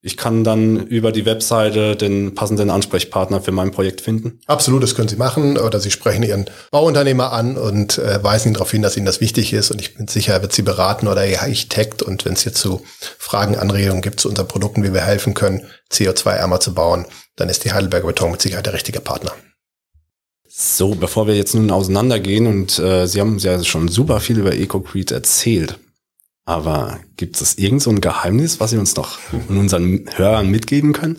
ich 0.04 0.16
kann 0.16 0.42
dann 0.42 0.84
über 0.88 1.12
die 1.12 1.24
Webseite 1.26 1.94
den 1.94 2.34
passenden 2.34 2.70
Ansprechpartner 2.70 3.40
für 3.40 3.52
mein 3.52 3.70
Projekt 3.70 4.00
finden? 4.00 4.40
Absolut, 4.46 4.82
das 4.82 4.96
können 4.96 5.06
Sie 5.06 5.16
machen. 5.16 5.56
Oder 5.56 5.78
Sie 5.78 5.92
sprechen 5.92 6.24
Ihren 6.24 6.46
Bauunternehmer 6.72 7.32
an 7.32 7.56
und 7.56 7.98
äh, 7.98 8.22
weisen 8.22 8.48
ihn 8.48 8.54
darauf 8.54 8.72
hin, 8.72 8.82
dass 8.82 8.96
Ihnen 8.96 9.06
das 9.06 9.20
wichtig 9.20 9.52
ist. 9.52 9.70
Und 9.70 9.80
ich 9.80 9.94
bin 9.94 10.08
sicher, 10.08 10.32
er 10.32 10.42
wird 10.42 10.52
Sie 10.52 10.62
beraten 10.62 11.06
oder 11.06 11.24
Ihr 11.24 11.40
Architekt. 11.40 12.02
Und 12.02 12.24
wenn 12.24 12.32
es 12.32 12.42
hierzu 12.42 12.82
Fragen, 13.16 13.54
Anregungen 13.54 14.02
gibt 14.02 14.18
zu 14.18 14.28
unseren 14.28 14.48
Produkten, 14.48 14.82
wie 14.82 14.92
wir 14.92 15.02
helfen 15.02 15.34
können, 15.34 15.62
CO2-ärmer 15.92 16.58
zu 16.58 16.74
bauen, 16.74 17.06
dann 17.36 17.48
ist 17.48 17.64
die 17.64 17.72
Heidelberger 17.72 18.08
Beton 18.08 18.32
mit 18.32 18.42
Sicherheit 18.42 18.66
der 18.66 18.74
richtige 18.74 19.00
Partner. 19.00 19.32
So, 20.48 20.96
bevor 20.96 21.28
wir 21.28 21.36
jetzt 21.36 21.54
nun 21.54 21.70
auseinandergehen 21.70 22.48
und 22.48 22.78
äh, 22.80 23.06
Sie 23.06 23.20
haben 23.20 23.38
ja 23.38 23.62
schon 23.62 23.86
super 23.86 24.18
viel 24.18 24.38
über 24.38 24.52
EcoCrete 24.52 25.14
erzählt. 25.14 25.78
Aber 26.44 26.98
gibt 27.16 27.40
es 27.40 27.56
irgend 27.58 27.82
so 27.82 27.90
ein 27.90 28.00
Geheimnis, 28.00 28.58
was 28.58 28.70
Sie 28.70 28.78
uns 28.78 28.96
noch 28.96 29.18
und 29.48 29.56
unseren 29.56 30.08
Hörern 30.16 30.48
mitgeben 30.48 30.92
können? 30.92 31.18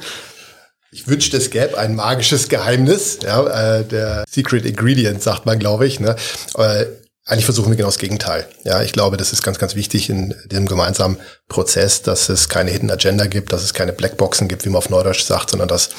Ich 0.91 1.07
wünschte, 1.07 1.37
es 1.37 1.49
gäbe 1.49 1.77
ein 1.77 1.95
magisches 1.95 2.49
Geheimnis, 2.49 3.19
ja, 3.23 3.79
äh, 3.79 3.83
der 3.83 4.25
Secret 4.29 4.65
Ingredient, 4.65 5.23
sagt 5.23 5.45
man, 5.45 5.57
glaube 5.57 5.87
ich. 5.87 5.99
Ne? 5.99 6.15
Äh, 6.55 6.85
eigentlich 7.25 7.45
versuchen 7.45 7.69
wir 7.69 7.77
genau 7.77 7.87
das 7.87 7.99
Gegenteil. 7.99 8.45
Ja, 8.65 8.81
ich 8.81 8.91
glaube, 8.91 9.15
das 9.15 9.31
ist 9.31 9.43
ganz, 9.43 9.57
ganz 9.57 9.75
wichtig 9.75 10.09
in 10.09 10.35
diesem 10.51 10.65
gemeinsamen 10.65 11.17
Prozess, 11.47 12.01
dass 12.01 12.27
es 12.27 12.49
keine 12.49 12.71
Hidden 12.71 12.91
Agenda 12.91 13.27
gibt, 13.27 13.53
dass 13.53 13.63
es 13.63 13.73
keine 13.73 13.93
Blackboxen 13.93 14.49
gibt, 14.49 14.65
wie 14.65 14.69
man 14.69 14.79
auf 14.79 14.89
Neudeutsch 14.89 15.23
sagt, 15.23 15.51
sondern 15.51 15.69
dass 15.69 15.89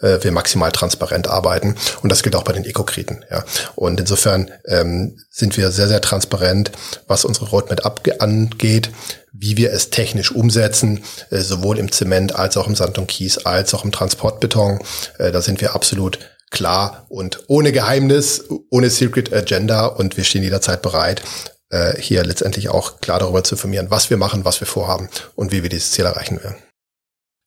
äh, 0.00 0.18
wir 0.22 0.32
maximal 0.32 0.72
transparent 0.72 1.28
arbeiten. 1.28 1.76
Und 2.02 2.10
das 2.10 2.24
gilt 2.24 2.34
auch 2.34 2.42
bei 2.42 2.52
den 2.52 2.64
Ekokriten. 2.64 3.24
Ja. 3.30 3.44
Und 3.76 4.00
insofern 4.00 4.50
ähm, 4.66 5.18
sind 5.30 5.56
wir 5.56 5.70
sehr, 5.70 5.86
sehr 5.86 6.00
transparent, 6.00 6.72
was 7.06 7.24
unsere 7.24 7.50
Roadmap 7.50 7.86
angeht, 8.20 8.90
wie 9.32 9.56
wir 9.56 9.72
es 9.72 9.90
technisch 9.90 10.32
umsetzen, 10.32 11.04
äh, 11.30 11.38
sowohl 11.38 11.78
im 11.78 11.92
Zement 11.92 12.34
als 12.34 12.56
auch 12.56 12.66
im 12.66 12.74
Sand 12.74 12.98
und 12.98 13.06
Kies, 13.06 13.38
als 13.38 13.72
auch 13.72 13.84
im 13.84 13.92
Transportbeton. 13.92 14.80
Äh, 15.18 15.30
da 15.30 15.42
sind 15.42 15.60
wir 15.60 15.76
absolut 15.76 16.18
klar 16.52 17.06
und 17.08 17.44
ohne 17.48 17.72
Geheimnis, 17.72 18.44
ohne 18.70 18.90
Secret 18.90 19.32
Agenda 19.32 19.86
und 19.86 20.16
wir 20.16 20.22
stehen 20.22 20.44
jederzeit 20.44 20.82
bereit, 20.82 21.22
äh, 21.70 22.00
hier 22.00 22.22
letztendlich 22.24 22.68
auch 22.68 23.00
klar 23.00 23.18
darüber 23.18 23.42
zu 23.42 23.56
informieren, 23.56 23.86
was 23.90 24.10
wir 24.10 24.16
machen, 24.16 24.44
was 24.44 24.60
wir 24.60 24.68
vorhaben 24.68 25.08
und 25.34 25.50
wie 25.50 25.64
wir 25.64 25.70
dieses 25.70 25.90
Ziel 25.90 26.04
erreichen 26.04 26.36
werden. 26.40 26.56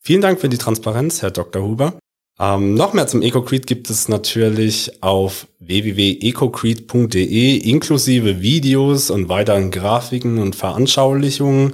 Vielen 0.02 0.22
Dank 0.22 0.42
für 0.42 0.50
die 0.50 0.58
Transparenz, 0.58 1.22
Herr 1.22 1.32
Dr. 1.32 1.64
Huber. 1.64 1.98
Ähm, 2.38 2.74
noch 2.74 2.94
mehr 2.94 3.08
zum 3.08 3.22
EcoCrete 3.22 3.66
gibt 3.66 3.90
es 3.90 4.10
natürlich 4.10 5.02
auf 5.02 5.48
www.ecocrete.de 5.60 7.58
inklusive 7.58 8.42
Videos 8.42 9.10
und 9.10 9.30
weiteren 9.30 9.72
Grafiken 9.72 10.38
und 10.40 10.56
Veranschaulichungen. 10.56 11.74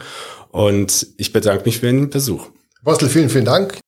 Und 0.52 1.08
ich 1.17 1.34
bedanke 1.34 1.65
mich 1.65 1.80
für 1.80 1.88
den 1.88 2.10
Besuch. 2.10 2.50
Bostel, 2.84 3.10
vielen, 3.10 3.30
vielen 3.30 3.46
Dank. 3.46 3.80